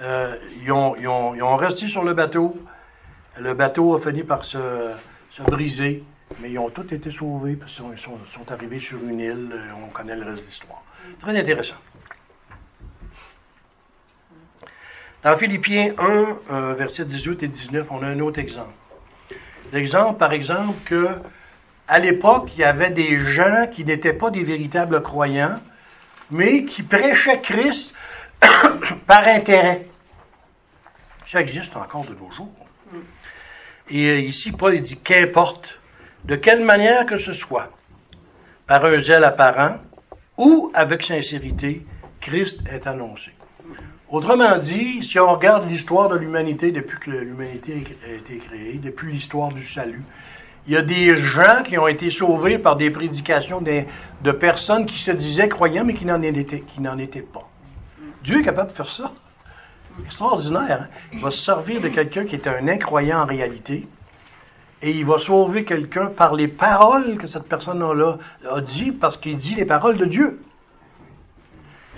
[0.00, 2.56] Euh, ils, ont, resté sur le bateau.
[3.38, 4.58] Le bateau a fini par se,
[5.46, 6.02] briser,
[6.40, 8.18] mais ils ont tous été sauvés parce qu'ils sont,
[8.50, 9.50] arrivés sur une île.
[9.52, 10.82] Euh, on connaît le reste de l'histoire.
[11.20, 11.76] Très intéressant.
[15.22, 16.04] Dans Philippiens 1,
[16.50, 18.72] euh, versets 18 et 19, on a un autre exemple.
[19.72, 21.06] L'exemple, par exemple, que
[21.88, 25.56] à l'époque, il y avait des gens qui n'étaient pas des véritables croyants,
[26.30, 27.94] mais qui prêchaient Christ
[29.06, 29.86] par intérêt.
[31.26, 32.52] Ça existe encore de nos jours.
[33.90, 35.78] Et euh, ici, Paul dit qu'importe,
[36.24, 37.70] de quelle manière que ce soit,
[38.66, 39.76] par un zèle apparent
[40.38, 41.84] ou avec sincérité,
[42.20, 43.32] Christ est annoncé.
[44.08, 49.12] Autrement dit, si on regarde l'histoire de l'humanité depuis que l'humanité a été créée, depuis
[49.12, 50.02] l'histoire du salut,
[50.66, 53.82] il y a des gens qui ont été sauvés par des prédications de,
[54.22, 57.48] de personnes qui se disaient croyants mais qui n'en étaient, pas.
[58.22, 59.12] Dieu est capable de faire ça.
[60.04, 60.82] Extraordinaire.
[60.82, 60.88] Hein?
[61.12, 63.86] Il va se servir de quelqu'un qui est un incroyant en réalité
[64.82, 68.18] et il va sauver quelqu'un par les paroles que cette personne-là
[68.50, 70.40] a dit parce qu'il dit les paroles de Dieu.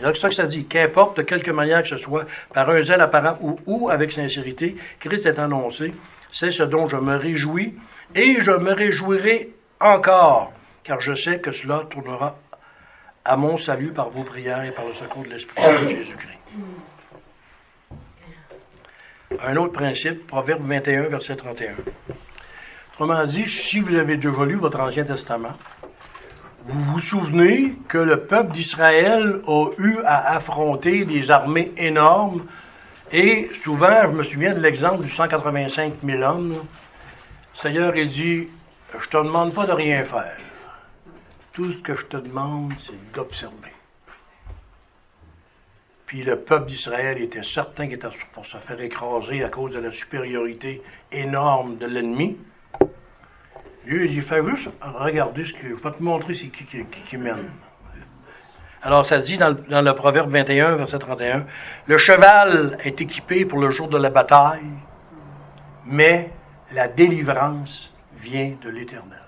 [0.01, 0.67] C'est ça que ça dit.
[0.67, 5.25] Qu'importe de quelque manière que ce soit, par un zèle apparent ou avec sincérité, Christ
[5.25, 5.95] est annoncé.
[6.35, 7.75] C'est ce dont je me réjouis
[8.17, 12.37] et je me réjouirai encore, car je sais que cela tournera
[13.25, 16.39] à mon salut par vos prières et par le secours de l'Esprit de Jésus-Christ.
[19.45, 21.75] Un autre principe, Proverbe 21, verset 31.
[22.95, 25.57] Autrement dit, si vous avez déjà lu votre Ancien Testament,
[26.65, 32.45] vous vous souvenez que le peuple d'Israël a eu à affronter des armées énormes
[33.13, 36.53] et souvent, je me souviens de l'exemple du 185 000 hommes.
[36.53, 38.49] Le Seigneur il dit,
[38.99, 40.37] je te demande pas de rien faire.
[41.53, 43.73] Tout ce que je te demande, c'est d'observer.
[46.07, 49.79] Puis le peuple d'Israël était certain qu'il était pour se faire écraser à cause de
[49.79, 52.37] la supériorité énorme de l'ennemi.
[53.85, 57.51] Dieu dit, fais juste regarder ce que je vais te montrer c'est qui, qui, mène.
[58.87, 61.47] Alors ça dit dans le, Proverbe 21, verset 31,
[61.87, 64.61] le cheval est équipé pour le jour de la bataille,
[65.87, 66.31] mais
[66.71, 69.19] la délivrance vient de l'Éternel.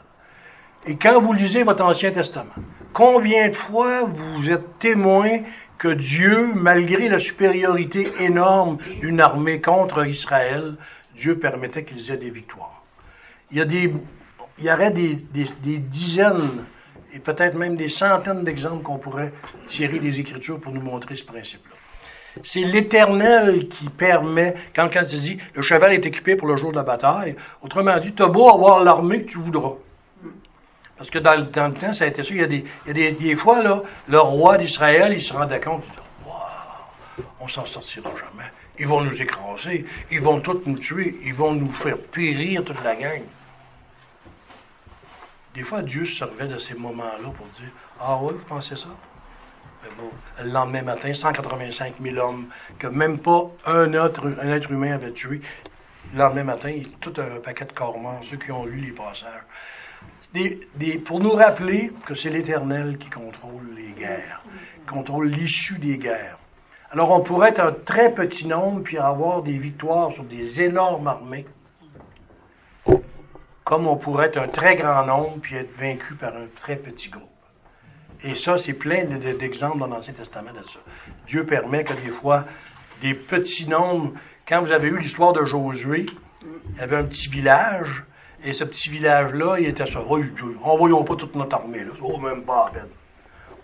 [0.86, 2.52] Et quand vous lisez votre Ancien Testament,
[2.92, 5.38] combien de fois vous êtes témoin
[5.78, 10.74] que Dieu, malgré la supériorité énorme d'une armée contre Israël,
[11.16, 12.82] Dieu permettait qu'ils aient des victoires?
[13.50, 13.90] Il y a des
[14.58, 15.16] il y aurait des,
[15.78, 16.64] dizaines
[17.16, 19.32] et peut-être même des centaines d'exemples qu'on pourrait
[19.66, 21.74] tirer des Écritures pour nous montrer ce principe-là.
[22.44, 26.72] C'est l'Éternel qui permet, quand, quand tu dis le cheval est équipé pour le jour
[26.72, 29.76] de la bataille, autrement dit, tu as beau avoir l'armée que tu voudras.
[30.98, 32.34] Parce que dans le, temps, ça a été ça.
[32.34, 35.60] Il y a des, il y a fois, là, le roi d'Israël, il se rendait
[35.60, 38.50] compte, il disait, wow, on s'en sortira jamais.
[38.78, 42.82] Ils vont nous écraser, ils vont tous nous tuer, ils vont nous faire périr toute
[42.84, 43.22] la gang.
[45.56, 48.88] Des fois, Dieu se servait de ces moments-là pour dire Ah oui, vous pensez ça
[49.82, 50.10] Mais bon,
[50.44, 55.12] le lendemain matin, 185 000 hommes que même pas un être, un être humain avait
[55.12, 55.40] tué.
[56.12, 59.40] Le lendemain matin, tout un paquet de corps morts, ceux qui ont lu les passages.
[60.34, 64.42] Des, pour nous rappeler que c'est l'Éternel qui contrôle les guerres,
[64.80, 66.38] qui contrôle l'issue des guerres.
[66.90, 71.06] Alors on pourrait être un très petit nombre puis avoir des victoires sur des énormes
[71.06, 71.46] armées
[73.66, 77.08] comme on pourrait être un très grand nombre puis être vaincu par un très petit
[77.08, 77.28] groupe.
[78.22, 80.78] Et ça, c'est plein d'exemples dans l'Ancien Testament de ça.
[81.26, 82.44] Dieu permet que des fois,
[83.00, 84.12] des petits nombres,
[84.46, 86.06] quand vous avez eu l'histoire de Josué,
[86.42, 88.04] il y avait un petit village,
[88.44, 90.00] et ce petit village-là, il était ça.
[90.62, 91.90] Envoyons pas toute notre armée, là.
[92.00, 92.88] Oh, même pas à peine.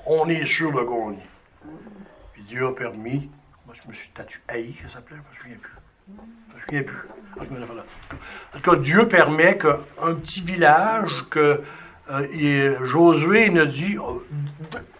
[0.05, 1.23] On est sûr de gagner.
[2.33, 3.31] Puis Dieu a permis,
[3.67, 5.82] moi je me suis tatu haï, ça s'appelait, je me souviens plus.
[6.09, 7.09] Je ne plus.
[7.41, 11.62] En tout cas, Dieu permet qu'un petit village, que
[12.11, 14.23] euh, Josué ne dit oh,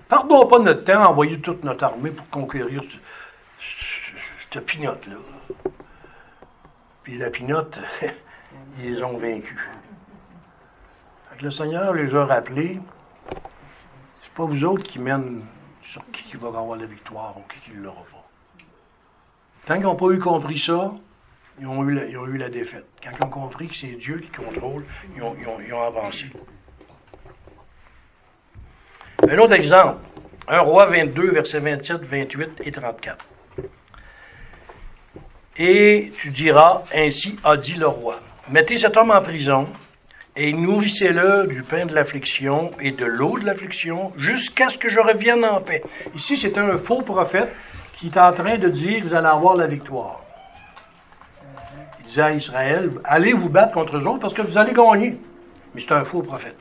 [0.09, 2.83] Pardon pas notre temps à envoyer toute notre armée pour conquérir
[4.51, 5.17] cette pinote-là.
[7.03, 7.79] Puis la pinote,
[8.79, 9.59] ils les ont vaincus.
[11.41, 12.81] le Seigneur les a rappelés
[14.23, 15.45] c'est pas vous autres qui mènent
[15.83, 18.12] sur qui va avoir la victoire ou qui l'aura.
[19.67, 20.93] Tant qu'ils n'ont pas eu compris ça,
[21.61, 22.87] ils ont eu la, ils ont eu la défaite.
[23.03, 24.85] Quand ils ont compris que c'est Dieu qui contrôle,
[25.17, 26.27] ils ont, ils ont, avancé.
[29.29, 30.01] Un autre exemple.
[30.49, 33.29] Un roi 22, versets 27, 28 et 34.
[35.59, 38.19] Et tu diras, ainsi a dit le roi,
[38.51, 39.69] mettez cet homme en prison
[40.35, 44.99] et nourrissez-le du pain de l'affliction et de l'eau de l'affliction jusqu'à ce que je
[44.99, 45.83] revienne en paix.
[46.17, 47.53] Ici, c'est un faux prophète
[48.03, 50.21] qui est en train de dire vous allez avoir la victoire.
[52.01, 55.21] Il disait à Israël, allez vous battre contre eux autres parce que vous allez gagner.
[55.73, 56.59] Mais c'est un faux prophète.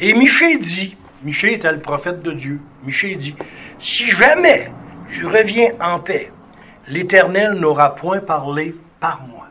[0.00, 3.36] Et Michée dit, Michée était le prophète de Dieu, Michée dit,
[3.78, 4.72] si jamais
[5.06, 6.32] tu reviens en paix,
[6.88, 9.48] l'Éternel n'aura point parlé par moi.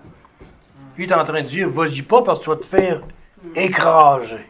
[0.98, 3.02] Lui est en train de dire, vas-y pas parce que tu vas te faire
[3.56, 4.48] écraser.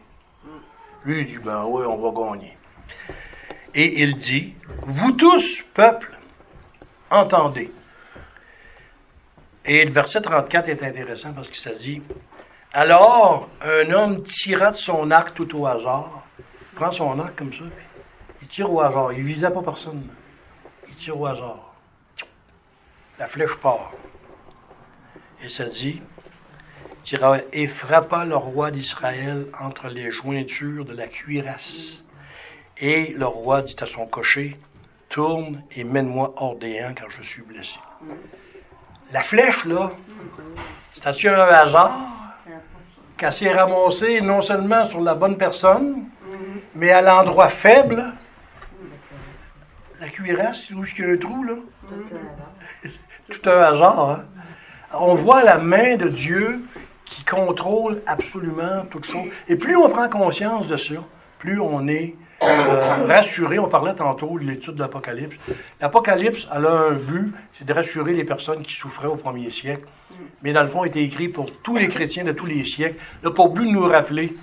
[1.04, 2.56] Lui il dit, ben oui, on va gagner.
[3.74, 4.54] Et il dit,
[4.86, 6.08] vous tous, peuple,
[7.12, 7.70] entendez.
[9.64, 12.02] Et le verset 34 est intéressant parce que ça dit
[12.72, 17.52] Alors, un homme tira de son arc tout au hasard, il prend son arc comme
[17.52, 17.64] ça,
[18.40, 20.02] il tire au hasard, il visait pas personne.
[20.88, 21.74] Il tire au hasard.
[23.18, 23.92] La flèche part.
[25.44, 26.02] Et ça dit
[27.52, 32.04] et frappa le roi d'Israël entre les jointures de la cuirasse.
[32.78, 34.56] Et le roi dit à son cocher
[35.12, 37.78] Tourne et mène-moi hors des car je suis blessé.
[39.12, 39.90] La flèche, là,
[40.94, 42.38] c'est-tu un hasard
[43.18, 46.04] qu'elle s'est ramassée non seulement sur la bonne personne,
[46.74, 48.10] mais à l'endroit faible,
[50.00, 51.54] la cuirasse, où il y a un trou, là?
[53.28, 54.10] Tout un hasard.
[54.10, 54.24] Hein?
[54.94, 56.64] On voit la main de Dieu
[57.04, 59.28] qui contrôle absolument toute chose.
[59.46, 60.94] Et plus on prend conscience de ça,
[61.38, 63.58] plus on est euh, rassurer.
[63.58, 65.52] On parlait tantôt de l'étude de l'Apocalypse.
[65.80, 69.84] L'Apocalypse, elle a un but, c'est de rassurer les personnes qui souffraient au premier siècle.
[70.42, 73.00] Mais dans le fond, il était écrit pour tous les chrétiens de tous les siècles.
[73.22, 74.34] Là, pour but de nous rappeler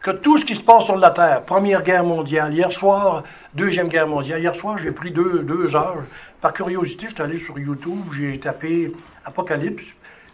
[0.00, 3.88] que tout ce qui se passe sur la Terre, Première Guerre mondiale, hier soir, Deuxième
[3.88, 6.04] Guerre mondiale, hier soir, j'ai pris deux, heures.
[6.40, 8.92] Par curiosité, je suis allé sur YouTube, j'ai tapé
[9.24, 9.84] Apocalypse,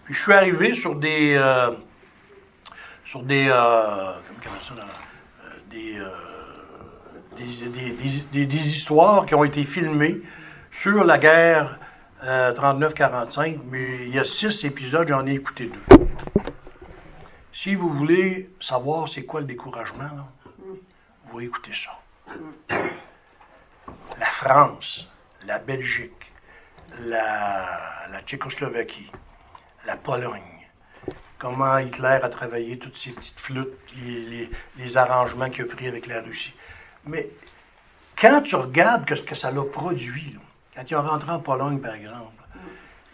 [0.04, 1.34] puis je suis arrivé sur des...
[1.34, 1.70] Euh,
[3.06, 3.48] sur des...
[3.48, 4.74] Euh, comment ça,
[5.74, 6.33] euh,
[7.36, 7.68] des
[8.32, 10.20] des, des, histoires qui ont été filmées
[10.70, 11.78] sur la guerre
[12.22, 16.06] 39-45, euh, mais il y a six épisodes, j'en ai écouté deux.
[17.52, 20.10] Si vous voulez savoir c'est quoi le découragement,
[21.30, 21.98] vous écoutez ça.
[24.18, 25.08] La France,
[25.46, 26.32] la Belgique,
[27.02, 29.10] la, la Tchécoslovaquie,
[29.86, 30.40] la Pologne,
[31.38, 33.68] comment Hitler a travaillé toutes ces petites flûtes,
[34.04, 36.54] les, les arrangements qu'il a pris avec la Russie.
[37.06, 37.28] Mais
[38.20, 40.36] quand tu regardes que ce que ça l'a produit,
[40.74, 42.32] quand il est rentré en Pologne, par exemple,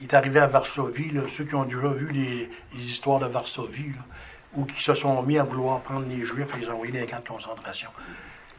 [0.01, 2.51] il est arrivé à Varsovie, ceux qui ont déjà vu les,
[2.81, 3.93] histoires de Varsovie,
[4.55, 7.07] ou qui se sont mis à vouloir prendre les Juifs et les envoyer dans les
[7.07, 7.91] camps de concentration.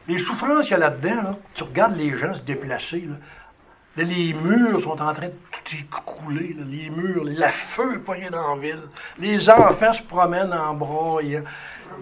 [0.08, 3.08] Les souffrances qu'il y a là-dedans, tu regardes les gens se déplacer,
[3.96, 8.60] les murs sont en train de tout écrouler, les murs, la feu poignée dans la
[8.60, 8.80] ville,
[9.18, 11.18] les enfants se promènent en bras.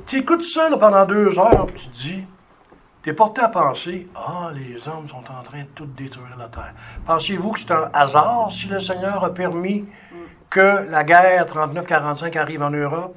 [0.06, 2.24] Tu écoutes ça pendant deux heures, tu te dis,
[3.02, 6.48] tu es porté à penser, ah, les hommes sont en train de tout détruire la
[6.48, 6.74] terre.
[7.06, 9.86] Pensez-vous que c'est un hasard si le Seigneur a permis
[10.50, 13.16] que la guerre 39-45 arrive en Europe?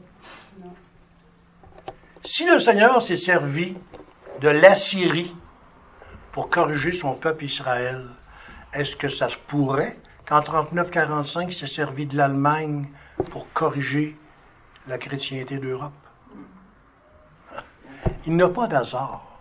[2.24, 3.76] Si le Seigneur s'est servi
[4.40, 5.36] de l'Assyrie
[6.32, 8.06] pour corriger son peuple Israël,
[8.74, 12.88] est-ce que ça se pourrait qu'en 39-45, il s'est servi de l'Allemagne
[13.32, 14.18] pour corriger
[14.88, 15.92] la chrétienté d'Europe?
[18.26, 19.33] Il n'a pas d'hasard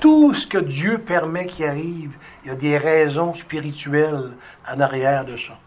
[0.00, 2.12] tout ce que Dieu permet qui arrive,
[2.44, 4.32] il y a des raisons spirituelles
[4.68, 5.58] en arrière de ça.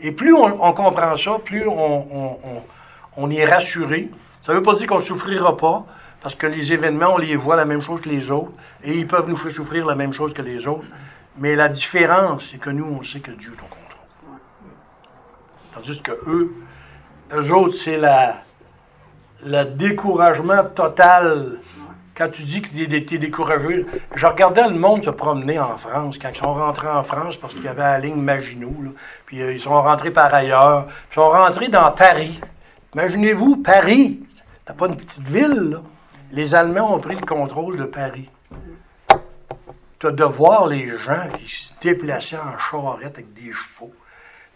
[0.00, 4.10] Et plus on, comprend ça, plus on, est rassuré.
[4.40, 5.86] Ça ne veut pas dire qu'on ne souffrira pas,
[6.20, 8.52] parce que les événements, on les voit la même chose que les autres,
[8.82, 10.86] et ils peuvent nous faire souffrir la même chose que les autres.
[11.38, 14.38] Mais la différence, c'est que nous, on sait que Dieu est au contrôle.
[15.74, 16.52] Tandis que eux,
[17.32, 18.42] eux autres, c'est la,
[19.44, 21.58] le découragement total
[22.16, 26.18] quand tu dis que tu es découragé, je regardais le monde se promener en France,
[26.18, 28.94] quand ils sont rentrés en France, parce qu'il y avait la ligne Maginot,
[29.26, 32.40] puis euh, ils sont rentrés par ailleurs, ils sont rentrés dans Paris.
[32.94, 34.20] Imaginez-vous, Paris,
[34.66, 35.80] c'est pas une petite ville.
[36.32, 38.28] Les Allemands ont pris le contrôle de Paris.
[39.98, 43.92] Tu as de voir les gens qui se déplaçaient en charrette avec des chevaux,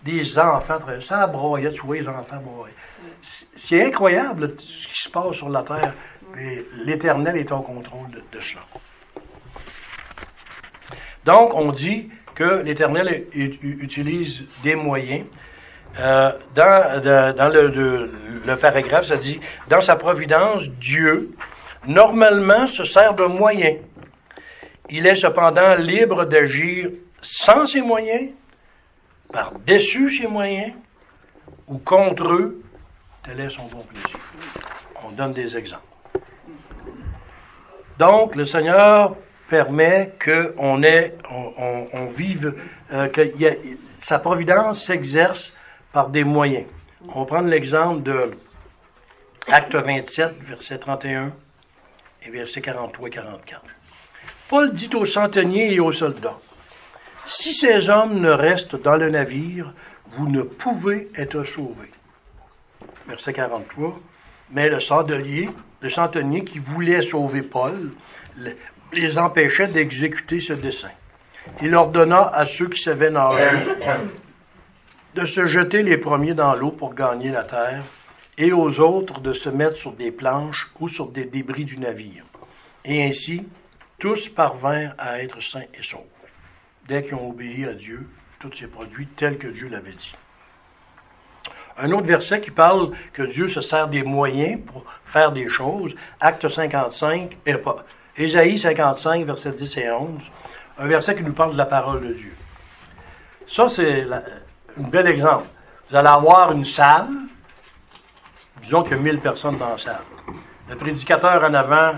[0.03, 2.75] des enfants, ça broyait, tu vois les enfants broyer.
[3.23, 5.93] C'est incroyable ce qui se passe sur la terre.
[6.85, 8.63] L'Éternel est en contrôle de, cela.
[11.25, 15.25] Donc, on dit que l'Éternel utilise des moyens.
[15.99, 18.11] Euh, dans, le,
[18.47, 21.31] le, paragraphe, ça dit, dans sa providence, Dieu,
[21.87, 23.79] normalement, se sert de moyens.
[24.91, 26.91] Il est cependant libre d'agir
[27.23, 28.31] sans ses moyens,
[29.37, 30.73] par-dessus ses moyens,
[31.69, 32.63] ou contre eux,
[33.23, 34.19] tel est son bon plaisir.
[35.04, 35.83] On donne des exemples.
[37.98, 39.15] Donc, le Seigneur
[39.50, 42.54] permet qu'on ait, on, vive,
[42.94, 43.31] euh, que
[43.98, 45.52] sa providence s'exerce
[45.92, 46.65] par des moyens.
[47.06, 48.31] On va prendre l'exemple de
[49.48, 51.31] Acte 27, verset 31
[52.25, 53.63] et verset 43 et 44.
[54.48, 56.38] Paul dit aux centeniers et aux soldats,
[57.27, 59.72] Si ces hommes ne restent dans le navire,
[60.10, 61.90] vous ne pouvez être sauvés.
[63.08, 63.98] Verset 43.
[64.50, 65.48] Mais le chandelier
[65.81, 67.92] le centenier qui voulait sauver Paul
[68.92, 70.90] les empêchait d'exécuter ce dessein.
[71.62, 73.58] Il ordonna à ceux qui savaient nager
[75.14, 77.85] de se jeter les premiers dans l'eau pour gagner la terre,
[78.37, 82.24] et aux autres de se mettre sur des planches ou sur des débris du navire.
[82.85, 83.48] Et ainsi,
[83.98, 86.15] tous parvinrent à être sains et saufs.
[86.89, 88.09] Dès qu'ils ont obéi à Dieu,
[88.39, 90.15] tout s'est produit tel que Dieu l'avait dit.
[91.79, 95.95] Un autre verset qui parle que Dieu se sert des moyens pour faire des choses,
[96.21, 97.85] Acte 55, et pas,
[98.17, 100.23] Ésaïe 55, versets 10 et 11,
[100.79, 102.33] un verset qui nous parle de la parole de Dieu.
[103.47, 105.47] Ça, c'est un bel exemple.
[105.91, 107.09] Vous allez avoir une salle,
[108.63, 110.03] disons qu'il y a 1000 personnes dans la salle.
[110.69, 111.93] Le prédicateur en avant,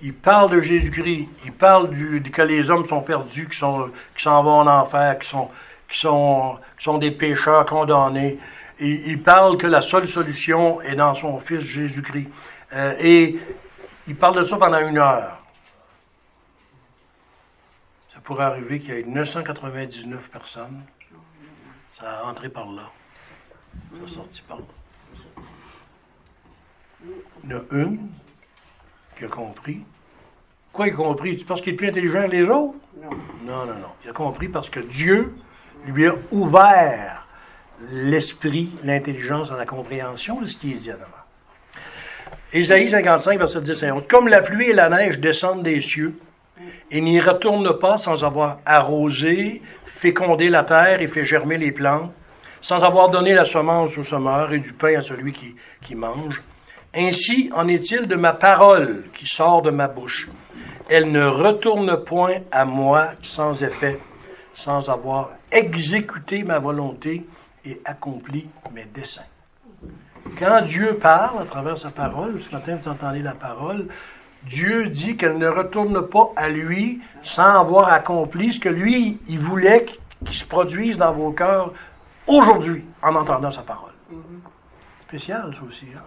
[0.00, 4.60] il parle de Jésus-Christ, il parle du, que les hommes sont perdus, qui s'en vont
[4.60, 5.28] en enfer, qui
[5.98, 8.38] sont, des pécheurs condamnés.
[8.78, 12.28] Il, il, parle que la seule solution est dans son Fils Jésus-Christ.
[12.74, 13.38] Euh, et
[14.06, 15.38] il parle de ça pendant une heure.
[18.12, 20.82] Ça pourrait arriver qu'il y ait 999 personnes.
[21.94, 22.90] Ça a rentré par là.
[23.92, 24.64] Ça a sorti par là.
[27.44, 28.10] Il y en a une
[29.16, 29.80] qui a compris.
[30.72, 31.44] Quoi, il a compris?
[31.46, 32.74] Parce qu'il est plus intelligent que les autres?
[33.02, 33.10] Non.
[33.46, 33.88] Non, non, non.
[34.04, 35.34] Il a compris parce que Dieu
[35.86, 37.26] lui a ouvert
[37.90, 41.04] l'esprit, l'intelligence, la compréhension de ce qui est dit en avant.
[42.52, 44.06] Ésaïe 55, verset 10 et 11.
[44.08, 46.18] Comme la pluie et la neige descendent des cieux
[46.90, 52.12] et n'y retournent pas sans avoir arrosé, fécondé la terre et fait germer les plantes,
[52.60, 56.42] sans avoir donné la semence au semeur et du pain à celui qui, qui mange,
[56.96, 60.28] ainsi en est-il de ma parole qui sort de ma bouche.
[60.88, 64.00] Elle ne retourne point à moi sans effet,
[64.54, 67.26] sans avoir exécuté ma volonté
[67.64, 69.26] et accompli mes desseins.
[70.38, 73.86] Quand Dieu parle à travers sa parole, ce matin vous entendez la parole,
[74.44, 79.38] Dieu dit qu'elle ne retourne pas à lui sans avoir accompli ce que lui, il
[79.38, 81.72] voulait qu'il se produise dans vos cœurs
[82.26, 83.92] aujourd'hui en entendant sa parole.
[85.08, 85.86] Spécial, ça aussi.
[85.94, 86.00] Hein?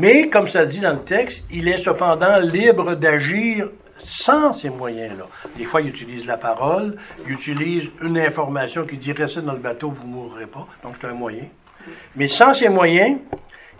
[0.00, 3.68] Mais, comme ça dit dans le texte, il est cependant libre d'agir
[3.98, 5.26] sans ces moyens-là.
[5.56, 6.96] Des fois, il utilise la parole,
[7.26, 10.68] il utilise une information qui dit restez dans le bateau, vous ne mourrez pas.
[10.84, 11.46] Donc, c'est un moyen.
[12.14, 13.18] Mais sans ces moyens,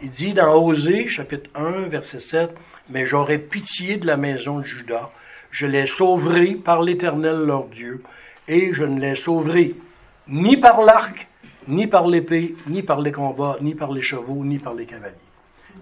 [0.03, 2.51] il dit dans Osée, chapitre 1, verset 7,
[2.91, 5.11] Mais j'aurai pitié de la maison de Judas,
[5.53, 8.03] je les sauverai par l'Éternel leur Dieu,
[8.49, 9.77] et je ne les sauverai
[10.27, 11.29] ni par l'arc,
[11.69, 15.28] ni par l'épée, ni par les combats, ni par les chevaux, ni par les cavaliers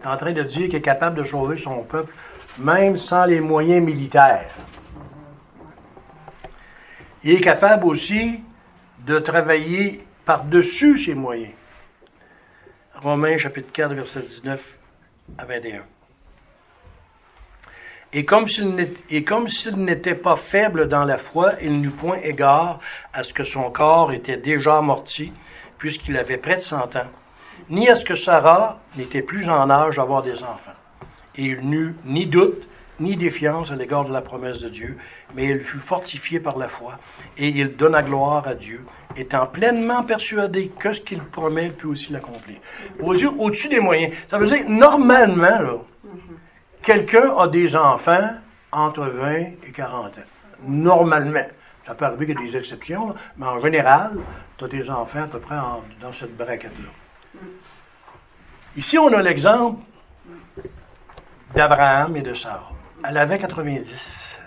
[0.04, 2.12] en train de dire qu'il est capable de sauver son peuple,
[2.58, 4.50] même sans les moyens militaires.
[7.22, 8.40] Il est capable aussi
[9.00, 11.52] de travailler par-dessus ses moyens.
[12.94, 14.78] Romains chapitre 4, verset 19
[15.38, 15.82] à 21.
[18.12, 22.80] Et comme s'il n'était pas faible dans la foi, il n'eut point égard
[23.12, 25.32] à ce que son corps était déjà amorti,
[25.76, 27.10] puisqu'il avait près de cent ans
[27.70, 30.72] ni à ce que Sarah n'était plus en âge d'avoir des enfants.
[31.36, 32.66] Et il n'eut ni doute,
[32.98, 34.96] ni défiance à l'égard de la promesse de Dieu,
[35.34, 36.98] mais il fut fortifié par la foi,
[37.36, 38.84] et il donna gloire à Dieu,
[39.16, 42.56] étant pleinement persuadé que ce qu'il promet peut aussi l'accomplir.
[43.00, 44.14] Au-dessus des moyens.
[44.30, 45.74] Ça veut dire, normalement, là,
[46.82, 48.30] quelqu'un a des enfants
[48.72, 50.20] entre 20 et 40 ans.
[50.66, 51.46] Normalement.
[51.86, 54.12] Ça peut arriver qu'il y ait des exceptions, mais en général,
[54.56, 55.56] tu as des enfants à peu près
[56.00, 56.88] dans cette braquette-là.
[58.76, 59.82] Ici, on a l'exemple
[61.54, 62.72] d'Abraham et de Sarah.
[63.08, 64.38] Elle avait 90.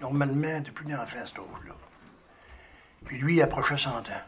[0.00, 1.74] Normalement, depuis d'enfant à cet âge-là.
[3.04, 4.22] Puis lui, il approchait 100 ans.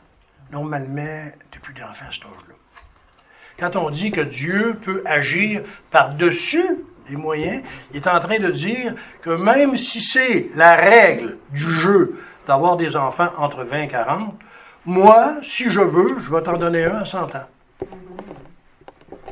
[0.51, 2.55] Normalement, depuis d'enfant à cet âge-là.
[3.61, 6.67] Quand on dit que Dieu peut agir par-dessus
[7.09, 11.71] les moyens, il est en train de dire que même si c'est la règle du
[11.79, 14.35] jeu d'avoir des enfants entre 20 et 40,
[14.85, 17.47] moi, si je veux, je vais t'en donner un à 100 ans.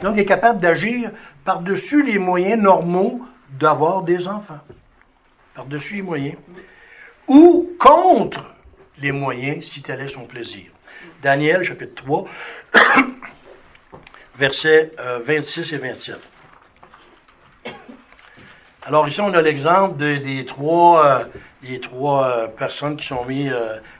[0.04, 1.12] Donc, il est capable d'agir
[1.46, 4.60] par-dessus les moyens normaux d'avoir des enfants.
[5.54, 6.36] Par-dessus les moyens.
[7.26, 8.44] Ou contre
[8.98, 10.66] les moyens, si tel est son plaisir.
[11.22, 12.26] Daniel, chapitre 3,
[14.36, 14.92] versets
[15.22, 16.20] 26 euh, et 27.
[18.82, 21.24] Alors ici, on a l'exemple des trois,
[21.64, 23.48] euh, trois euh, personnes qui sont mis,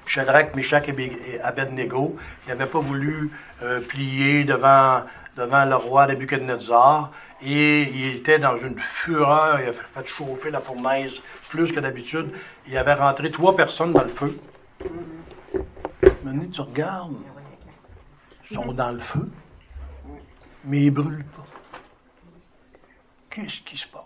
[0.05, 3.31] Shadrach, Meshach et Abednego, qui n'avaient pas voulu
[3.89, 5.05] plier devant
[5.37, 7.11] devant le roi Nebuchadnezzar
[7.43, 11.13] et il était dans une fureur, il a fait chauffer la fournaise
[11.49, 12.33] plus que d'habitude.
[12.67, 14.39] Il avait rentré trois personnes dans le feu.
[16.23, 17.15] Maintenant, tu regardes,
[18.49, 19.31] ils sont dans le feu,
[20.65, 21.45] mais ils ne brûlent pas.
[23.31, 24.03] Qu'est-ce qui se passe?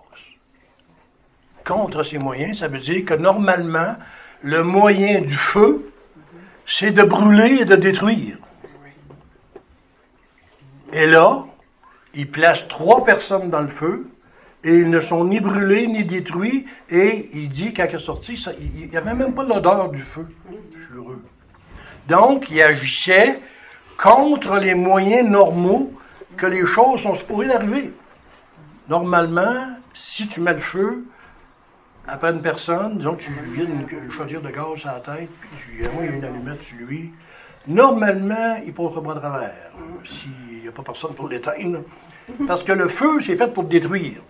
[1.65, 3.95] Contre ces moyens, ça veut dire que normalement,
[4.43, 5.93] le moyen du feu,
[6.67, 8.39] c'est de brûler et de détruire.
[10.93, 11.45] Et là,
[12.15, 14.09] il place trois personnes dans le feu,
[14.65, 18.89] et ils ne sont ni brûlés ni détruits, et il dit, il est sorti, il
[18.89, 20.27] n'y avait même pas l'odeur du feu.
[22.09, 23.39] Donc, il agissait
[24.03, 25.93] contre les moyens normaux
[26.37, 27.93] que les choses sont supposées d'arriver.
[28.89, 31.05] Normalement, si tu mets le feu
[32.07, 35.83] après une personne, disons tu viens de choisir de gaz à la tête, puis tu
[35.83, 37.13] y a une allumette sur lui,
[37.67, 39.71] normalement, il ne pourra pas de travers
[40.05, 41.83] s'il n'y a pas personne pour l'éteindre.
[42.47, 44.21] Parce que le feu, c'est fait pour détruire.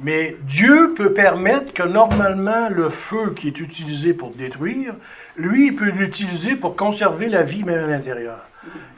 [0.00, 4.94] Mais Dieu peut permettre que normalement le feu qui est utilisé pour détruire,
[5.36, 8.38] lui, il peut l'utiliser pour conserver la vie même à l'intérieur.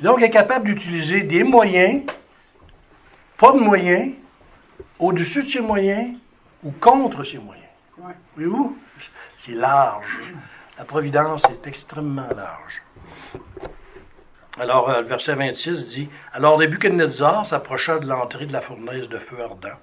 [0.00, 2.04] Donc, il est capable d'utiliser des moyens,
[3.38, 4.12] pas de moyens,
[4.98, 6.16] au-dessus de ses moyens
[6.62, 7.66] ou contre ses moyens.
[8.36, 8.76] Voyez-vous?
[9.36, 10.20] C'est large.
[10.76, 12.82] La providence est extrêmement large.
[14.58, 19.18] Alors, euh, le verset 26 dit Alors Nebuchadnezzar s'approcha de l'entrée de la fournaise de
[19.18, 19.78] feu ardent.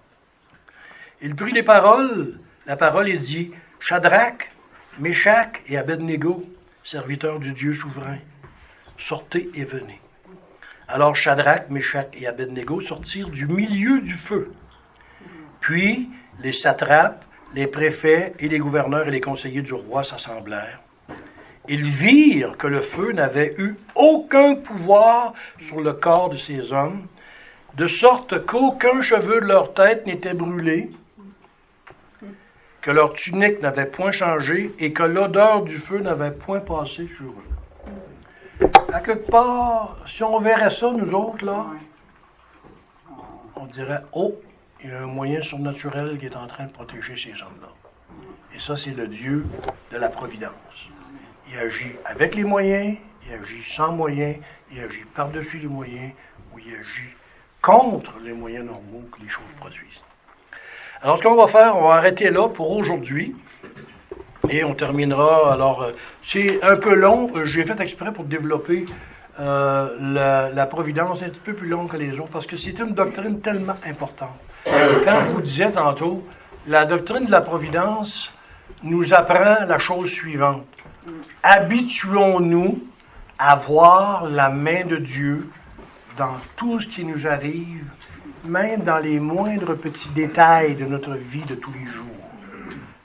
[1.21, 4.51] Il prit les paroles, la parole et dit Shadrach,
[4.99, 6.43] Meshach et Abednego,
[6.83, 8.19] serviteurs du Dieu souverain,
[8.97, 9.99] sortez et venez.
[10.87, 14.51] Alors Shadrach, Meshach et Abednego sortirent du milieu du feu.
[15.59, 16.09] Puis
[16.39, 20.81] les satrapes, les préfets et les gouverneurs et les conseillers du roi s'assemblèrent.
[21.69, 27.07] Ils virent que le feu n'avait eu aucun pouvoir sur le corps de ces hommes,
[27.75, 30.89] de sorte qu'aucun cheveu de leur tête n'était brûlé,
[32.81, 37.25] que leur tunique n'avait point changé et que l'odeur du feu n'avait point passé sur
[37.25, 38.69] eux.
[38.93, 41.65] À quelque part, si on verrait ça, nous autres, là,
[43.55, 44.35] on dirait, oh,
[44.81, 47.69] il y a un moyen surnaturel qui est en train de protéger ces hommes-là.
[48.55, 49.45] Et ça, c'est le Dieu
[49.91, 50.53] de la providence.
[51.49, 54.37] Il agit avec les moyens, il agit sans moyens,
[54.71, 56.11] il agit par-dessus les moyens,
[56.53, 57.13] ou il agit
[57.61, 60.01] contre les moyens normaux que les choses produisent.
[61.01, 63.35] Alors, ce qu'on va faire, on va arrêter là pour aujourd'hui.
[64.49, 65.53] Et on terminera.
[65.53, 65.91] Alors, euh,
[66.23, 67.31] c'est un peu long.
[67.45, 68.85] J'ai fait exprès pour développer
[69.39, 72.79] euh, la, la, providence un petit peu plus longue que les autres parce que c'est
[72.79, 74.35] une doctrine tellement importante.
[74.65, 76.25] Quand je vous disais tantôt,
[76.65, 78.33] la doctrine de la providence
[78.83, 80.65] nous apprend la chose suivante.
[81.43, 82.83] Habituons-nous
[83.37, 85.49] à voir la main de Dieu
[86.17, 87.85] dans tout ce qui nous arrive,
[88.43, 92.05] même dans les moindres petits détails de notre vie de tous les jours.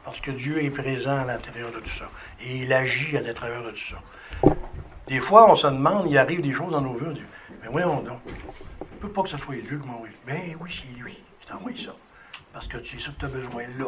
[0.05, 2.09] Parce que Dieu est présent à l'intérieur de tout ça.
[2.41, 3.99] Et il agit à l'intérieur de tout ça.
[5.07, 7.23] Des fois, on se demande, il arrive des choses dans nos vies, on dit,
[7.63, 8.19] mais voyons donc,
[8.81, 10.09] ne peut pas que ce soit Dieu qui m'envoie.
[10.27, 11.93] Ben oui, c'est lui qui t'a envoyé ça.
[12.53, 13.87] Parce que c'est ça que tu as besoin là.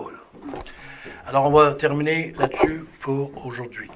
[1.27, 3.91] Alors, on va terminer là-dessus pour aujourd'hui.